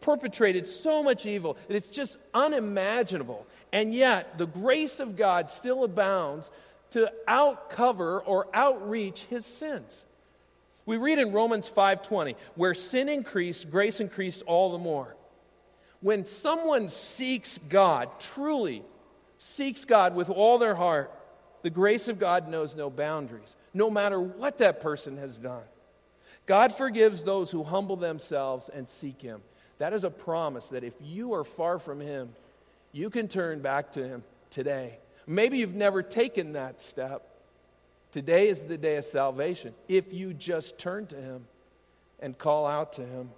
perpetrated 0.00 0.66
so 0.66 1.02
much 1.02 1.26
evil 1.26 1.56
that 1.68 1.76
it's 1.76 1.88
just 1.88 2.16
unimaginable. 2.32 3.46
And 3.72 3.94
yet, 3.94 4.38
the 4.38 4.46
grace 4.46 5.00
of 5.00 5.16
God 5.16 5.50
still 5.50 5.84
abounds 5.84 6.50
to 6.92 7.12
outcover 7.28 8.20
or 8.20 8.48
outreach 8.54 9.24
his 9.24 9.46
sins. 9.46 10.04
We 10.86 10.96
read 10.96 11.18
in 11.18 11.32
Romans 11.32 11.68
5:20, 11.68 12.34
where 12.56 12.74
sin 12.74 13.08
increased, 13.08 13.70
grace 13.70 14.00
increased 14.00 14.42
all 14.46 14.72
the 14.72 14.78
more. 14.78 15.14
When 16.00 16.24
someone 16.24 16.88
seeks 16.88 17.58
God, 17.68 18.18
truly 18.18 18.82
seeks 19.38 19.84
God 19.84 20.14
with 20.14 20.30
all 20.30 20.58
their 20.58 20.74
heart, 20.74 21.12
the 21.62 21.70
grace 21.70 22.08
of 22.08 22.18
God 22.18 22.48
knows 22.48 22.74
no 22.74 22.88
boundaries, 22.88 23.56
no 23.74 23.90
matter 23.90 24.18
what 24.20 24.58
that 24.58 24.80
person 24.80 25.18
has 25.18 25.36
done. 25.36 25.64
God 26.46 26.72
forgives 26.72 27.22
those 27.22 27.50
who 27.50 27.62
humble 27.62 27.96
themselves 27.96 28.68
and 28.68 28.88
seek 28.88 29.20
Him. 29.20 29.42
That 29.78 29.92
is 29.92 30.04
a 30.04 30.10
promise 30.10 30.70
that 30.70 30.84
if 30.84 30.94
you 31.00 31.34
are 31.34 31.44
far 31.44 31.78
from 31.78 32.00
Him, 32.00 32.30
you 32.92 33.10
can 33.10 33.28
turn 33.28 33.60
back 33.60 33.92
to 33.92 34.06
Him 34.06 34.24
today. 34.48 34.98
Maybe 35.26 35.58
you've 35.58 35.74
never 35.74 36.02
taken 36.02 36.54
that 36.54 36.80
step. 36.80 37.26
Today 38.10 38.48
is 38.48 38.64
the 38.64 38.78
day 38.78 38.96
of 38.96 39.04
salvation 39.04 39.74
if 39.86 40.12
you 40.12 40.34
just 40.34 40.78
turn 40.78 41.06
to 41.08 41.16
Him 41.16 41.46
and 42.18 42.36
call 42.36 42.66
out 42.66 42.94
to 42.94 43.02
Him. 43.02 43.30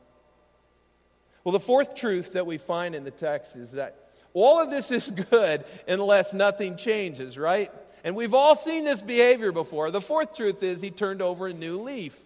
Well, 1.45 1.53
the 1.53 1.61
fourth 1.61 1.95
truth 1.95 2.35
that 2.35 2.47
we 2.47 2.59
find 2.59 2.95
in 2.95 3.05
the 3.05 3.11
text 3.11 3.57
is 3.57 3.73
that 3.73 3.97
all 4.35 4.63
of 4.63 4.71
this 4.71 4.91
is 4.91 5.11
good 5.31 5.65
unless 5.89 6.33
nothing 6.33 6.77
changes, 6.77 7.37
right? 7.37 7.71
And 8.05 8.17
we've 8.17 8.35
all 8.35 8.55
seen 8.55 8.85
this 8.85 9.03
behavior 9.03 9.53
before. 9.53 9.91
The 9.91 10.01
fourth 10.01 10.37
truth 10.37 10.63
is 10.63 10.81
he 10.81 10.91
turned 10.91 11.23
over 11.23 11.47
a 11.47 11.53
new 11.53 11.81
leaf. 11.81 12.19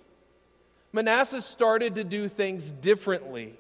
Manasseh 0.92 1.42
started 1.42 1.96
to 1.96 2.04
do 2.04 2.28
things 2.28 2.70
differently. 2.70 3.54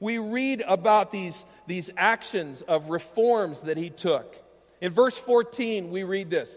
We 0.00 0.18
read 0.18 0.62
about 0.66 1.12
these, 1.12 1.44
these 1.66 1.90
actions 1.96 2.62
of 2.62 2.90
reforms 2.90 3.62
that 3.62 3.76
he 3.76 3.90
took. 3.90 4.36
In 4.80 4.90
verse 4.90 5.16
14, 5.16 5.90
we 5.90 6.02
read 6.02 6.30
this 6.30 6.56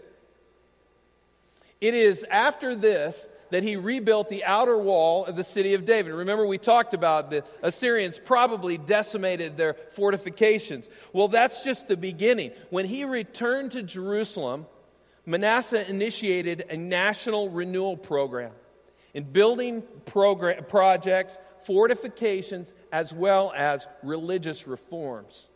It 1.80 1.94
is 1.94 2.24
after 2.30 2.74
this 2.74 3.28
that 3.50 3.62
he 3.62 3.76
rebuilt 3.76 4.28
the 4.28 4.44
outer 4.44 4.78
wall 4.78 5.24
of 5.24 5.36
the 5.36 5.44
city 5.44 5.74
of 5.74 5.84
David. 5.84 6.12
Remember, 6.12 6.46
we 6.46 6.58
talked 6.58 6.94
about 6.94 7.30
the 7.30 7.44
Assyrians 7.62 8.18
probably 8.18 8.78
decimated 8.78 9.56
their 9.56 9.74
fortifications. 9.74 10.88
Well, 11.12 11.28
that's 11.28 11.64
just 11.64 11.88
the 11.88 11.96
beginning. 11.96 12.52
When 12.70 12.84
he 12.86 13.04
returned 13.04 13.72
to 13.72 13.82
Jerusalem, 13.82 14.66
Manasseh 15.24 15.88
initiated 15.88 16.66
a 16.70 16.76
national 16.76 17.50
renewal 17.50 17.96
program 17.96 18.52
in 19.14 19.24
building 19.24 19.82
program, 20.04 20.64
projects, 20.64 21.38
fortifications, 21.66 22.74
as 22.92 23.12
well 23.12 23.52
as 23.56 23.86
religious 24.02 24.66
reforms. 24.66 25.48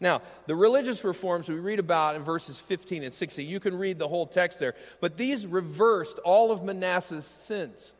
Now, 0.00 0.22
the 0.46 0.56
religious 0.56 1.04
reforms 1.04 1.48
we 1.48 1.56
read 1.56 1.78
about 1.78 2.16
in 2.16 2.22
verses 2.22 2.58
15 2.58 3.02
and 3.02 3.12
16, 3.12 3.46
you 3.46 3.60
can 3.60 3.76
read 3.76 3.98
the 3.98 4.08
whole 4.08 4.26
text 4.26 4.58
there, 4.58 4.74
but 5.00 5.18
these 5.18 5.46
reversed 5.46 6.18
all 6.20 6.50
of 6.50 6.64
Manasseh's 6.64 7.26
sins. 7.26 7.92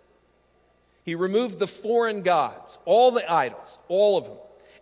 He 1.04 1.14
removed 1.14 1.58
the 1.58 1.66
foreign 1.66 2.22
gods, 2.22 2.78
all 2.86 3.10
the 3.10 3.30
idols, 3.30 3.78
all 3.88 4.16
of 4.16 4.24
them, 4.24 4.36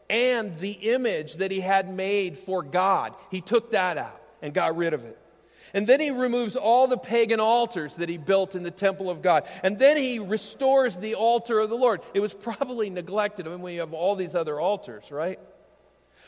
and 0.09 0.57
the 0.59 0.73
image 0.73 1.35
that 1.37 1.51
he 1.51 1.61
had 1.61 1.93
made 1.93 2.39
for 2.39 2.63
God. 2.63 3.15
He 3.31 3.41
took 3.41 3.73
that 3.73 3.99
out 3.99 4.21
and 4.41 4.55
got 4.55 4.77
rid 4.77 4.95
of 4.95 5.05
it. 5.05 5.19
And 5.75 5.87
then 5.87 6.01
he 6.01 6.11
removes 6.11 6.57
all 6.57 6.87
the 6.87 6.97
pagan 6.97 7.41
altars 7.41 7.97
that 7.97 8.09
he 8.09 8.17
built 8.17 8.55
in 8.55 8.63
the 8.63 8.71
temple 8.71 9.11
of 9.11 9.23
God. 9.23 9.47
And 9.63 9.79
then 9.79 9.97
he 9.97 10.19
restores 10.19 10.97
the 10.97 11.15
altar 11.15 11.59
of 11.59 11.69
the 11.69 11.77
Lord. 11.77 12.01
It 12.15 12.21
was 12.21 12.33
probably 12.33 12.89
neglected. 12.89 13.47
I 13.47 13.51
mean, 13.51 13.61
we 13.61 13.77
have 13.77 13.93
all 13.93 14.15
these 14.15 14.35
other 14.35 14.59
altars, 14.59 15.11
right? 15.11 15.39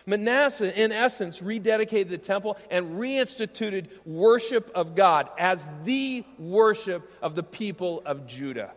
Manasseh, 0.06 0.80
in 0.80 0.92
essence, 0.92 1.40
rededicated 1.40 2.08
the 2.08 2.18
temple 2.18 2.56
and 2.70 2.98
reinstituted 2.98 3.88
worship 4.04 4.70
of 4.74 4.94
God 4.94 5.28
as 5.38 5.68
the 5.84 6.24
worship 6.38 7.10
of 7.22 7.34
the 7.34 7.42
people 7.42 8.02
of 8.04 8.26
Judah. 8.26 8.72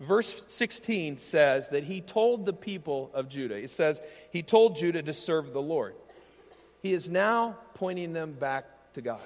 Verse 0.00 0.44
16 0.46 1.16
says 1.16 1.70
that 1.70 1.82
he 1.84 2.00
told 2.00 2.44
the 2.44 2.52
people 2.52 3.10
of 3.14 3.28
Judah, 3.28 3.56
it 3.56 3.70
says, 3.70 4.00
he 4.30 4.42
told 4.42 4.76
Judah 4.76 5.02
to 5.02 5.12
serve 5.12 5.52
the 5.52 5.62
Lord. 5.62 5.94
He 6.82 6.92
is 6.92 7.08
now 7.08 7.56
pointing 7.74 8.12
them 8.12 8.32
back 8.32 8.64
to 8.94 9.02
God. 9.02 9.20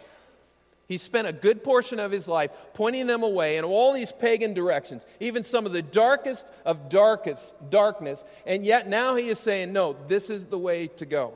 He 0.88 0.98
spent 0.98 1.26
a 1.26 1.32
good 1.32 1.64
portion 1.64 1.98
of 2.00 2.10
his 2.10 2.28
life 2.28 2.50
pointing 2.74 3.06
them 3.06 3.22
away 3.22 3.56
in 3.56 3.64
all 3.64 3.92
these 3.92 4.12
pagan 4.12 4.52
directions, 4.52 5.06
even 5.20 5.44
some 5.44 5.64
of 5.64 5.72
the 5.72 5.82
darkest 5.82 6.46
of 6.64 6.88
darkest 6.88 7.54
darkness, 7.70 8.24
and 8.46 8.64
yet 8.64 8.88
now 8.88 9.14
he 9.14 9.28
is 9.28 9.38
saying, 9.38 9.72
no, 9.72 9.96
this 10.08 10.28
is 10.28 10.46
the 10.46 10.58
way 10.58 10.88
to 10.88 11.06
go. 11.06 11.34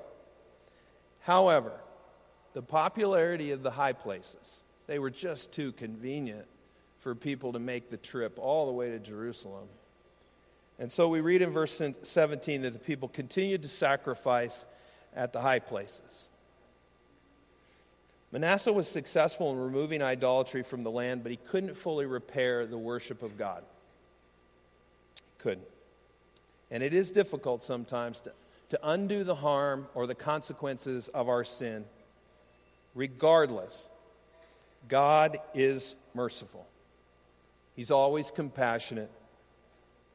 However, 1.20 1.72
the 2.52 2.62
popularity 2.62 3.52
of 3.52 3.62
the 3.62 3.70
high 3.70 3.92
places, 3.92 4.62
they 4.86 4.98
were 4.98 5.10
just 5.10 5.52
too 5.52 5.72
convenient 5.72 6.46
for 6.98 7.14
people 7.14 7.52
to 7.52 7.58
make 7.58 7.90
the 7.90 7.96
trip 7.96 8.38
all 8.38 8.66
the 8.66 8.72
way 8.72 8.90
to 8.90 8.98
Jerusalem. 8.98 9.68
And 10.78 10.90
so 10.90 11.08
we 11.08 11.20
read 11.20 11.40
in 11.40 11.50
verse 11.50 11.80
17 12.02 12.62
that 12.62 12.72
the 12.72 12.78
people 12.78 13.08
continued 13.08 13.62
to 13.62 13.68
sacrifice 13.68 14.66
at 15.14 15.32
the 15.32 15.40
high 15.40 15.60
places. 15.60 16.28
Manasseh 18.32 18.72
was 18.72 18.88
successful 18.88 19.52
in 19.52 19.58
removing 19.58 20.02
idolatry 20.02 20.62
from 20.62 20.82
the 20.82 20.90
land, 20.90 21.22
but 21.22 21.30
he 21.30 21.36
couldn't 21.36 21.74
fully 21.74 22.06
repair 22.06 22.66
the 22.66 22.78
worship 22.78 23.22
of 23.22 23.38
God. 23.38 23.62
Couldn't. 25.38 25.66
And 26.70 26.82
it 26.82 26.92
is 26.92 27.12
difficult 27.12 27.62
sometimes 27.62 28.20
to, 28.22 28.32
to 28.70 28.80
undo 28.82 29.22
the 29.22 29.36
harm 29.36 29.86
or 29.94 30.06
the 30.06 30.14
consequences 30.14 31.08
of 31.08 31.28
our 31.28 31.44
sin. 31.44 31.84
Regardless, 32.94 33.88
God 34.88 35.38
is 35.54 35.94
merciful. 36.14 36.66
He's 37.76 37.90
always 37.90 38.30
compassionate, 38.30 39.10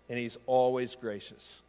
and 0.10 0.18
He's 0.18 0.38
always 0.48 0.96
gracious. 0.96 1.62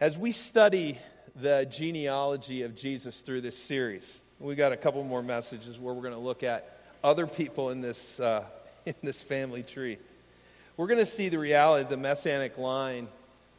As 0.00 0.18
we 0.18 0.32
study 0.32 0.98
the 1.40 1.66
genealogy 1.70 2.62
of 2.62 2.74
Jesus 2.74 3.20
through 3.20 3.42
this 3.42 3.58
series, 3.58 4.20
we 4.40 4.54
got 4.54 4.72
a 4.72 4.76
couple 4.76 5.02
more 5.04 5.22
messages 5.22 5.78
where 5.78 5.92
we're 5.92 6.02
going 6.02 6.14
to 6.14 6.20
look 6.20 6.42
at 6.42 6.78
other 7.04 7.26
people 7.26 7.70
in 7.70 7.80
this, 7.80 8.18
uh, 8.18 8.44
in 8.86 8.94
this 9.02 9.22
family 9.22 9.62
tree. 9.62 9.98
We're 10.76 10.86
going 10.86 11.00
to 11.00 11.06
see 11.06 11.28
the 11.28 11.38
reality 11.38 11.84
of 11.84 11.90
the 11.90 11.96
messianic 11.96 12.58
line 12.58 13.08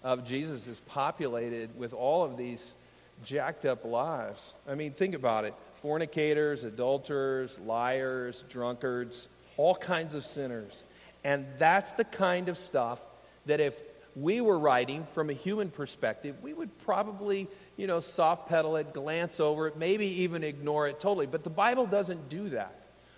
of 0.04 0.26
Jesus 0.26 0.68
is 0.68 0.80
populated 0.82 1.78
with 1.78 1.94
all 1.94 2.24
of 2.24 2.38
these 2.38 2.76
jacked 3.24 3.66
up 3.66 3.86
lives. 3.86 4.54
I 4.68 4.76
mean, 4.76 4.92
think 4.92 5.16
about 5.16 5.46
it 5.46 5.54
fornicators, 5.82 6.64
adulterers, 6.64 7.58
liars, 7.60 8.44
drunkards, 8.50 9.30
all 9.58 9.76
kinds 9.76 10.14
of 10.14 10.24
sinners. 10.24 10.84
And 11.24 11.46
that's 11.58 11.94
the 11.94 12.04
kind 12.04 12.50
of 12.50 12.58
stuff 12.58 13.00
that 13.46 13.60
if 13.60 13.80
we 14.20 14.42
were 14.42 14.58
writing 14.58 15.06
from 15.12 15.30
a 15.30 15.34
human 15.34 15.70
perspective, 15.70 16.36
we 16.42 16.54
would 16.54 16.76
probably 16.80 17.48
you 17.78 17.86
know, 17.86 18.00
soft 18.00 18.50
pedal 18.50 18.76
it, 18.76 18.94
glance 18.94 19.40
over 19.40 19.68
it, 19.68 19.78
maybe 19.78 20.24
even 20.24 20.44
ignore 20.44 20.88
it 20.88 21.00
totally. 21.00 21.28
But 21.28 21.44
the 21.44 21.50
Bible 21.52 21.86
doesn't 21.86 22.28
do 22.30 22.50
that. 22.50 22.74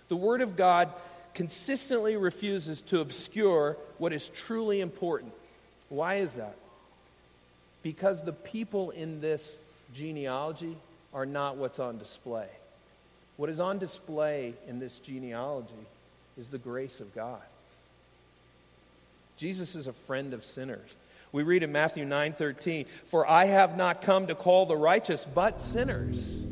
The 0.08 0.16
Word 0.16 0.42
of 0.42 0.56
God 0.56 0.92
consistently 1.32 2.16
refuses 2.16 2.82
to 2.82 3.00
obscure 3.00 3.76
what 3.98 4.12
is 4.12 4.28
truly 4.28 4.80
important. 4.80 5.32
Why 5.88 6.16
is 6.16 6.34
that? 6.34 6.56
Because 7.82 8.22
the 8.22 8.32
people 8.32 8.90
in 8.90 9.20
this 9.20 9.56
genealogy 9.94 10.76
are 11.14 11.26
not 11.26 11.56
what's 11.56 11.78
on 11.78 11.98
display. 11.98 12.48
What 13.36 13.48
is 13.48 13.58
on 13.58 13.78
display 13.78 14.54
in 14.68 14.78
this 14.78 14.98
genealogy 14.98 15.86
is 16.36 16.50
the 16.50 16.58
grace 16.58 17.00
of 17.00 17.14
God. 17.14 17.40
Jesus 19.40 19.74
is 19.74 19.86
a 19.86 19.92
friend 19.94 20.34
of 20.34 20.44
sinners. 20.44 20.98
We 21.32 21.44
read 21.44 21.62
in 21.62 21.72
Matthew 21.72 22.04
9:13, 22.04 22.84
"For 23.06 23.26
I 23.26 23.46
have 23.46 23.74
not 23.74 24.02
come 24.02 24.26
to 24.26 24.34
call 24.34 24.66
the 24.66 24.76
righteous, 24.76 25.26
but 25.34 25.62
sinners." 25.62 26.44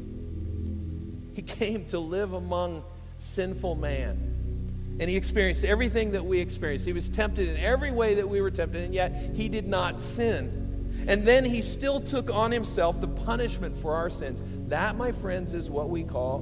He 1.35 1.42
came 1.42 1.85
to 1.90 1.98
live 1.98 2.33
among 2.33 2.84
sinful 3.18 3.74
man. 3.74 4.97
And 4.99 5.11
he 5.11 5.18
experienced 5.18 5.64
everything 5.64 6.12
that 6.12 6.24
we 6.24 6.41
experienced. 6.41 6.86
He 6.86 6.95
was 6.95 7.11
tempted 7.11 7.47
in 7.47 7.59
every 7.59 7.91
way 7.91 8.14
that 8.14 8.26
we 8.26 8.41
were 8.41 8.51
tempted, 8.51 8.82
and 8.82 8.95
yet 8.95 9.32
he 9.34 9.51
did 9.51 9.68
not 9.68 10.01
sin. 10.01 11.05
And 11.07 11.26
then 11.26 11.45
he 11.45 11.61
still 11.61 12.01
took 12.01 12.30
on 12.30 12.53
himself 12.53 13.03
the 13.03 13.07
punishment 13.07 13.76
for 13.76 13.97
our 13.97 14.09
sins. 14.09 14.41
That, 14.68 14.97
my 14.97 15.12
friends, 15.12 15.53
is 15.53 15.68
what 15.68 15.91
we 15.91 16.05
call 16.05 16.39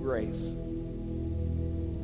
grace. 0.00 0.56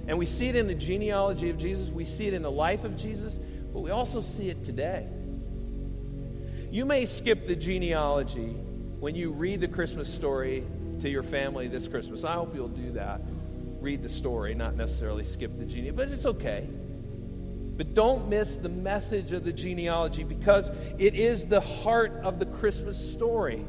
And 0.07 0.17
we 0.17 0.27
see 0.27 0.49
it 0.49 0.55
in 0.55 0.69
the 0.69 0.75
genealogy 0.75 1.51
of 1.51 1.59
Jesus, 1.59 1.91
we 1.91 2.05
see 2.05 2.29
it 2.29 2.35
in 2.35 2.43
the 2.43 2.51
life 2.51 2.85
of 2.85 2.97
Jesus, 2.97 3.41
but 3.73 3.81
we 3.81 3.91
also 3.91 4.21
see 4.21 4.49
it 4.49 4.63
today. 4.63 5.07
You 6.71 6.85
may 6.85 7.07
skip 7.07 7.47
the 7.47 7.57
genealogy 7.57 8.55
when 9.01 9.15
you 9.15 9.33
read 9.33 9.61
the 9.61 9.69
Christmas 9.69 10.13
story 10.13 10.65
to 11.01 11.09
your 11.09 11.23
family 11.23 11.67
this 11.69 11.89
Christmas. 11.89 12.25
I 12.25 12.35
hope 12.35 12.55
you'll 12.55 12.69
do 12.69 12.93
that. 12.93 13.21
Read 13.81 14.03
the 14.03 14.09
story, 14.09 14.55
not 14.55 14.77
necessarily 14.77 15.25
skip 15.25 15.59
the 15.59 15.65
genealogy, 15.65 15.91
but 15.91 16.09
it's 16.11 16.27
okay. 16.27 16.69
But 17.77 17.95
don't 17.95 18.29
miss 18.29 18.57
the 18.57 18.69
message 18.69 19.33
of 19.33 19.43
the 19.43 19.53
genealogy 19.53 20.23
because 20.23 20.71
it 20.99 21.15
is 21.15 21.47
the 21.47 21.61
heart 21.61 22.13
of 22.23 22.39
the 22.39 22.47
Christmas 22.47 22.99
story. 23.13 23.65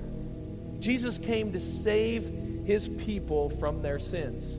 Jesus 0.79 1.17
came 1.17 1.53
to 1.53 1.59
save 1.59 2.29
his 2.65 2.89
people 2.89 3.49
from 3.49 3.81
their 3.81 3.99
sins. 3.99 4.57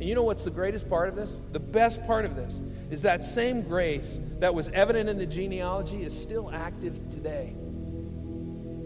And 0.00 0.02
you 0.02 0.14
know 0.14 0.24
what's 0.24 0.44
the 0.44 0.50
greatest 0.50 0.88
part 0.88 1.08
of 1.08 1.14
this? 1.14 1.40
The 1.52 1.60
best 1.60 2.04
part 2.06 2.24
of 2.24 2.34
this 2.34 2.60
is 2.90 3.02
that 3.02 3.22
same 3.22 3.62
grace 3.62 4.18
that 4.40 4.54
was 4.54 4.68
evident 4.70 5.08
in 5.08 5.18
the 5.18 5.26
genealogy 5.26 6.02
is 6.02 6.20
still 6.20 6.50
active 6.52 7.10
today. 7.10 7.54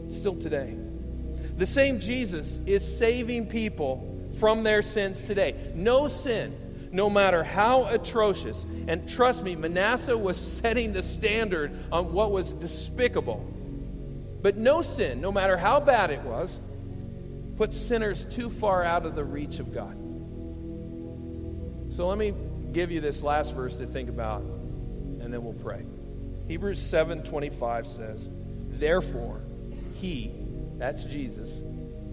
Still 0.09 0.37
today. 0.37 0.77
The 1.57 1.67
same 1.67 1.99
Jesus 1.99 2.61
is 2.67 2.99
saving 2.99 3.47
people 3.47 4.29
from 4.39 4.63
their 4.63 4.83
sins 4.83 5.23
today. 5.23 5.73
No 5.75 6.09
sin, 6.09 6.89
no 6.93 7.09
matter 7.09 7.43
how 7.43 7.89
atrocious, 7.89 8.67
and 8.87 9.09
trust 9.09 9.43
me, 9.43 9.57
Manasseh 9.57 10.17
was 10.17 10.37
setting 10.61 10.93
the 10.93 11.03
standard 11.03 11.73
on 11.91 12.13
what 12.13 12.31
was 12.31 12.53
despicable. 12.53 13.45
But 14.43 14.57
no 14.57 14.83
sin, 14.83 15.21
no 15.21 15.33
matter 15.33 15.57
how 15.57 15.81
bad 15.81 16.11
it 16.11 16.23
was, 16.23 16.61
puts 17.57 17.77
sinners 17.77 18.25
too 18.27 18.51
far 18.51 18.85
out 18.85 19.05
of 19.05 19.17
the 19.17 19.25
reach 19.25 19.59
of 19.59 19.75
God. 19.75 19.97
So 21.99 22.07
let 22.07 22.17
me 22.17 22.33
give 22.71 22.93
you 22.93 23.01
this 23.01 23.25
last 23.25 23.57
verse 23.57 23.75
to 23.79 23.85
think 23.85 24.09
about, 24.09 24.43
and 24.43 25.35
then 25.35 25.43
we'll 25.43 25.53
pray. 25.53 25.85
Hebrews 26.47 26.79
7:25 26.79 27.89
says, 27.89 28.31
"Therefore, 28.69 29.41
he, 29.95 30.47
that's 30.77 31.03
Jesus, 31.03 31.65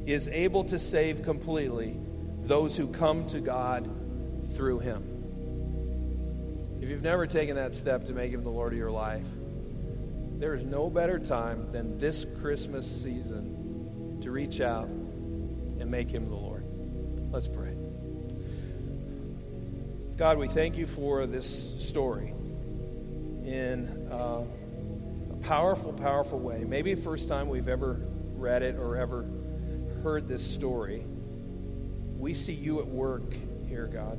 is 0.08 0.28
able 0.30 0.64
to 0.64 0.80
save 0.80 1.22
completely 1.22 2.00
those 2.42 2.76
who 2.76 2.88
come 2.88 3.28
to 3.28 3.40
God 3.40 3.88
through 4.54 4.80
him." 4.80 5.04
If 6.82 6.90
you've 6.90 7.04
never 7.04 7.28
taken 7.28 7.56
that 7.56 7.76
step 7.76 8.06
to 8.06 8.14
make 8.14 8.32
him 8.32 8.44
the 8.44 8.50
Lord 8.50 8.74
of 8.74 8.80
your 8.80 8.90
life, 8.90 9.30
there 10.40 10.56
is 10.56 10.66
no 10.66 10.90
better 10.90 11.20
time 11.20 11.72
than 11.72 12.00
this 12.00 12.26
Christmas 12.42 12.88
season 12.88 14.18
to 14.22 14.32
reach 14.32 14.62
out 14.62 14.88
and 14.88 15.92
make 15.92 16.10
him 16.10 16.28
the 16.28 16.36
Lord. 16.36 16.64
Let's 17.32 17.48
pray. 17.48 17.78
God, 20.18 20.38
we 20.38 20.48
thank 20.48 20.78
you 20.78 20.88
for 20.88 21.28
this 21.28 21.46
story 21.86 22.30
in 23.44 24.08
uh, 24.10 24.46
a 25.30 25.36
powerful, 25.44 25.92
powerful 25.92 26.40
way. 26.40 26.64
Maybe 26.64 26.94
the 26.94 27.02
first 27.02 27.28
time 27.28 27.50
we've 27.50 27.68
ever 27.68 28.00
read 28.38 28.64
it 28.64 28.78
or 28.78 28.96
ever 28.96 29.26
heard 30.04 30.30
this 30.30 30.50
story. 30.50 31.04
We 32.18 32.34
see 32.34 32.54
you 32.54 32.80
at 32.80 32.88
work 32.88 33.34
here, 33.68 33.88
God. 33.88 34.18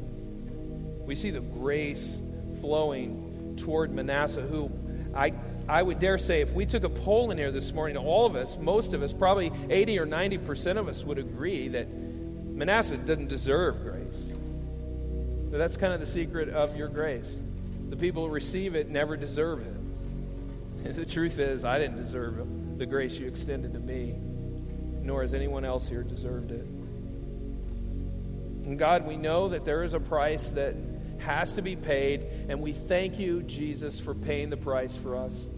We 1.06 1.14
see 1.14 1.30
the 1.30 1.40
grace 1.40 2.20
flowing 2.60 3.54
toward 3.56 3.90
Manasseh, 3.90 4.42
who 4.42 4.70
I, 5.14 5.32
I 5.66 5.82
would 5.82 5.98
dare 5.98 6.18
say, 6.18 6.42
if 6.42 6.52
we 6.52 6.66
took 6.66 6.84
a 6.84 6.90
poll 6.90 7.30
in 7.30 7.38
here 7.38 7.50
this 7.50 7.72
morning, 7.72 7.96
all 7.96 8.26
of 8.26 8.36
us, 8.36 8.58
most 8.58 8.92
of 8.92 9.02
us, 9.02 9.14
probably 9.14 9.50
80 9.70 9.98
or 9.98 10.06
90% 10.06 10.76
of 10.76 10.88
us 10.88 11.04
would 11.04 11.16
agree 11.16 11.68
that 11.68 11.88
Manasseh 11.88 12.98
doesn't 12.98 13.28
deserve 13.28 13.82
grace. 13.82 14.30
But 15.56 15.60
that's 15.60 15.78
kind 15.78 15.94
of 15.94 16.00
the 16.00 16.06
secret 16.06 16.50
of 16.50 16.76
your 16.76 16.88
grace. 16.88 17.40
The 17.88 17.96
people 17.96 18.26
who 18.26 18.30
receive 18.30 18.74
it 18.74 18.90
never 18.90 19.16
deserve 19.16 19.62
it. 19.62 19.72
The 20.94 21.06
truth 21.06 21.38
is, 21.38 21.64
I 21.64 21.78
didn't 21.78 21.96
deserve 21.96 22.46
the 22.76 22.84
grace 22.84 23.18
you 23.18 23.26
extended 23.26 23.72
to 23.72 23.78
me, 23.78 24.16
nor 25.00 25.22
has 25.22 25.32
anyone 25.32 25.64
else 25.64 25.88
here 25.88 26.02
deserved 26.02 26.50
it. 26.50 26.66
And 28.66 28.78
God, 28.78 29.06
we 29.06 29.16
know 29.16 29.48
that 29.48 29.64
there 29.64 29.82
is 29.82 29.94
a 29.94 29.98
price 30.00 30.50
that 30.50 30.74
has 31.20 31.54
to 31.54 31.62
be 31.62 31.74
paid, 31.74 32.26
and 32.50 32.60
we 32.60 32.72
thank 32.72 33.18
you, 33.18 33.42
Jesus, 33.42 33.98
for 33.98 34.14
paying 34.14 34.50
the 34.50 34.58
price 34.58 34.94
for 34.94 35.16
us, 35.16 35.48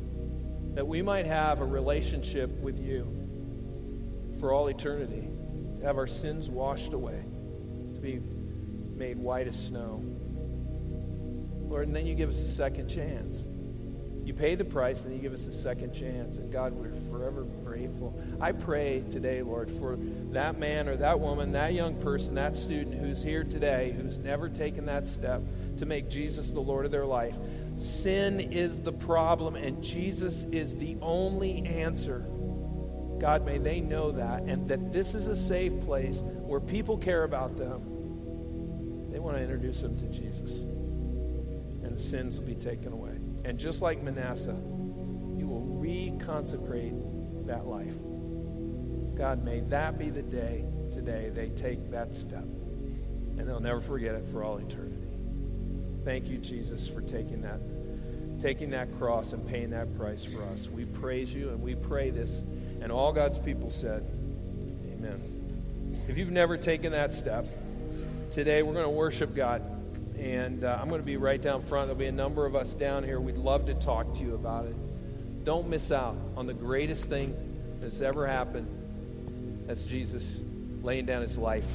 that 0.75 0.87
we 0.87 1.03
might 1.03 1.27
have 1.27 1.61
a 1.61 1.67
relationship 1.67 2.51
with 2.61 2.79
you 2.79 4.37
for 4.39 4.53
all 4.53 4.69
eternity, 4.69 5.29
to 5.81 5.85
have 5.85 5.99
our 5.99 6.07
sins 6.07 6.49
washed 6.49 6.93
away, 6.93 7.25
to 7.95 8.01
be 8.01 8.21
made 8.99 9.19
white 9.19 9.47
as 9.47 9.67
snow. 9.67 10.03
Lord, 11.69 11.87
and 11.87 11.95
then 11.95 12.07
you 12.07 12.15
give 12.15 12.31
us 12.31 12.39
a 12.39 12.49
second 12.49 12.89
chance. 12.89 13.47
You 14.25 14.35
pay 14.35 14.57
the 14.57 14.65
price, 14.65 15.05
and 15.05 15.15
you 15.15 15.21
give 15.21 15.33
us 15.33 15.47
a 15.47 15.53
second 15.53 15.93
chance. 15.93 16.37
And 16.37 16.53
God, 16.53 16.73
we're 16.75 16.93
forever 16.93 17.45
grateful. 17.65 18.21
I 18.41 18.53
pray 18.53 19.03
today, 19.11 19.41
Lord, 19.43 19.71
for 19.71 19.97
that 20.33 20.59
man 20.59 20.89
or 20.89 20.97
that 20.97 21.19
woman, 21.19 21.53
that 21.53 21.73
young 21.73 21.95
person, 22.01 22.35
that 22.35 22.55
student 22.55 22.99
who's 22.99 23.23
here 23.23 23.45
today, 23.45 23.95
who's 23.97 24.19
never 24.19 24.51
taken 24.51 24.85
that 24.87 25.07
step 25.07 25.43
to 25.79 25.87
make 25.87 26.11
Jesus 26.11 26.53
the 26.53 26.61
Lord 26.61 26.85
of 26.85 26.91
their 26.91 27.07
life. 27.07 27.39
Sin 27.79 28.41
is 28.41 28.81
the 28.81 28.93
problem, 28.93 29.57
and 29.57 29.83
Jesus 29.83 30.45
is 30.53 30.77
the 30.77 30.99
only 31.01 31.65
answer. 31.65 32.27
God, 33.19 33.47
may 33.47 33.59
they 33.59 33.81
know 33.81 34.11
that, 34.13 34.43
and 34.43 34.69
that 34.69 34.93
this 34.93 35.15
is 35.15 35.29
a 35.29 35.37
safe 35.37 35.79
place 35.81 36.23
where 36.23 36.61
people 36.61 36.99
care 36.99 37.25
about 37.25 37.57
them 37.57 37.98
want 39.29 39.37
to 39.37 39.45
introduce 39.45 39.83
them 39.83 39.95
to 39.99 40.07
Jesus. 40.07 40.61
And 40.61 41.95
the 41.95 42.01
sins 42.01 42.41
will 42.41 42.47
be 42.47 42.55
taken 42.55 42.95
away. 42.95 43.13
And 43.45 43.59
just 43.59 43.83
like 43.83 44.03
Manasseh, 44.03 44.57
you 45.37 45.47
will 45.47 45.79
reconsecrate 45.79 47.47
that 47.47 47.67
life. 47.67 47.95
God, 49.15 49.45
may 49.45 49.61
that 49.69 49.99
be 49.99 50.09
the 50.09 50.23
day 50.23 50.65
today 50.91 51.29
they 51.29 51.51
take 51.51 51.91
that 51.91 52.15
step. 52.15 52.45
And 53.37 53.47
they'll 53.47 53.61
never 53.61 53.81
forget 53.81 54.15
it 54.15 54.27
for 54.27 54.43
all 54.43 54.57
eternity. 54.57 54.97
Thank 56.07 56.29
you, 56.29 56.39
Jesus, 56.39 56.89
for 56.89 57.03
taking 57.03 57.43
that, 57.43 57.61
taking 58.41 58.71
that 58.71 58.97
cross 58.97 59.35
and 59.35 59.47
paying 59.47 59.71
that 59.71 59.95
price 59.95 60.25
for 60.25 60.43
us. 60.45 60.71
We 60.71 60.87
praise 60.87 61.35
you 61.35 61.51
and 61.51 61.61
we 61.61 61.75
pray 61.75 62.09
this. 62.09 62.43
And 62.81 62.91
all 62.91 63.13
God's 63.13 63.39
people 63.39 63.69
said, 63.69 64.07
Amen. 64.87 66.01
If 66.09 66.17
you've 66.17 66.31
never 66.31 66.57
taken 66.57 66.93
that 66.93 67.13
step, 67.13 67.45
today 68.39 68.63
we're 68.63 68.73
going 68.73 68.85
to 68.85 68.91
worship 68.91 69.35
God. 69.35 69.63
And 70.17 70.63
uh, 70.63 70.79
I'm 70.81 70.89
going 70.89 71.01
to 71.01 71.05
be 71.05 71.17
right 71.17 71.43
down 71.43 71.61
front. 71.61 71.89
There'll 71.89 71.99
be 71.99 72.07
a 72.07 72.13
number 72.13 72.47
of 72.47 72.55
us 72.55 72.73
down 72.73 73.03
here. 73.03 73.21
We'd 73.21 73.37
love 73.37 73.67
to 73.67 73.75
talk 73.75 74.15
to 74.19 74.23
you 74.23 74.37
about 74.37 74.67
it. 74.67 74.77
Don't 75.45 75.69
miss 75.69 75.91
out 75.91 76.17
on 76.37 76.47
the 76.47 76.55
greatest 76.55 77.07
thing 77.07 77.35
that's 77.81 78.01
ever 78.01 78.29
happened. 78.29 79.65
That's 79.67 79.83
Jesus 79.83 80.41
laying 80.83 81.05
down 81.05 81.23
his 81.23 81.37
life 81.37 81.69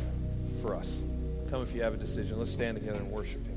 for 0.62 0.74
us. 0.74 1.02
Come 1.50 1.62
if 1.64 1.76
you 1.76 1.84
have 1.84 1.96
a 1.96 1.98
decision. 1.98 2.40
Let's 2.40 2.54
stand 2.54 2.78
together 2.78 3.00
and 3.00 3.12
worship 3.12 3.46
him. 3.46 3.53